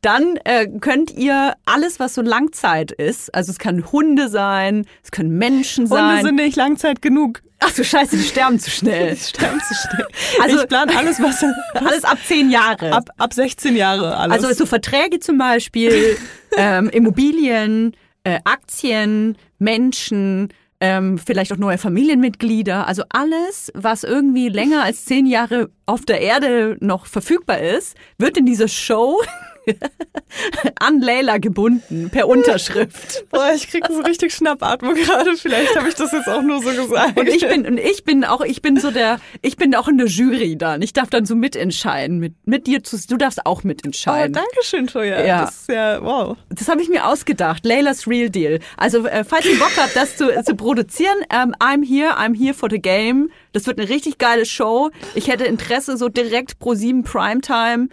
[0.08, 5.12] Dann äh, könnt ihr alles, was so Langzeit ist, also es kann Hunde sein, es
[5.12, 6.24] können Menschen Hunde sein.
[6.24, 7.42] sind nicht Langzeit genug.
[7.60, 9.16] Ach du Scheiße, die sterben zu schnell.
[9.16, 10.08] Die sterben zu schnell.
[10.42, 11.44] Also- ich plane alles, was
[11.74, 12.94] Alles ab zehn Jahre.
[12.94, 14.42] ab, ab 16 Jahre alles.
[14.46, 16.18] Also so Verträge zum Beispiel,
[16.56, 17.94] ähm, Immobilien,
[18.24, 22.88] äh, Aktien, Menschen, ähm, vielleicht auch neue Familienmitglieder.
[22.88, 28.38] Also alles, was irgendwie länger als zehn Jahre auf der Erde noch verfügbar ist, wird
[28.38, 29.20] in dieser Show
[30.80, 33.26] an Leila gebunden per Unterschrift.
[33.32, 35.36] Boah, ich krieg so richtig Schnappatmung gerade.
[35.36, 37.20] Vielleicht habe ich das jetzt auch nur so gesagt.
[37.20, 39.98] Und ich bin, und ich bin auch, ich bin so der, ich bin auch in
[39.98, 40.82] der Jury dann.
[40.82, 42.20] Ich darf dann so mitentscheiden.
[42.20, 44.34] Mit, mit dir zu, du darfst auch Oh, mitentscheiden.
[44.34, 45.26] danke schön, Toya.
[45.26, 45.42] Ja.
[45.42, 46.38] Das ist ja, wow.
[46.50, 47.66] Das habe ich mir ausgedacht.
[47.66, 48.60] Laylas Real Deal.
[48.78, 52.54] Also, äh, falls ihr Bock habt, das zu, zu produzieren, ähm, I'm here, I'm here
[52.54, 53.30] for the game.
[53.54, 54.92] Das wird eine richtig geile Show.
[55.16, 57.88] Ich hätte Interesse so direkt pro 7 Primetime.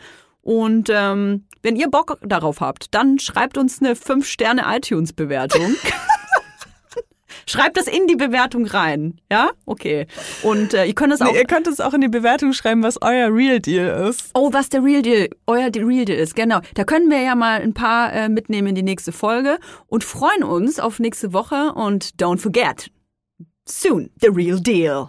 [0.45, 5.75] Und ähm, wenn ihr Bock darauf habt, dann schreibt uns eine 5-Sterne-iTunes-Bewertung.
[7.47, 9.19] schreibt das in die Bewertung rein.
[9.31, 9.51] Ja?
[9.65, 10.07] Okay.
[10.43, 11.33] Und äh, ihr könnt auch.
[11.33, 14.31] Nee, ihr könnt es auch in die Bewertung schreiben, was euer Real Deal ist.
[14.35, 16.61] Oh, was der Real Deal, euer Real Deal ist, genau.
[16.75, 20.45] Da können wir ja mal ein paar äh, mitnehmen in die nächste Folge und freuen
[20.45, 22.91] uns auf nächste Woche und don't forget,
[23.67, 25.09] soon the Real Deal.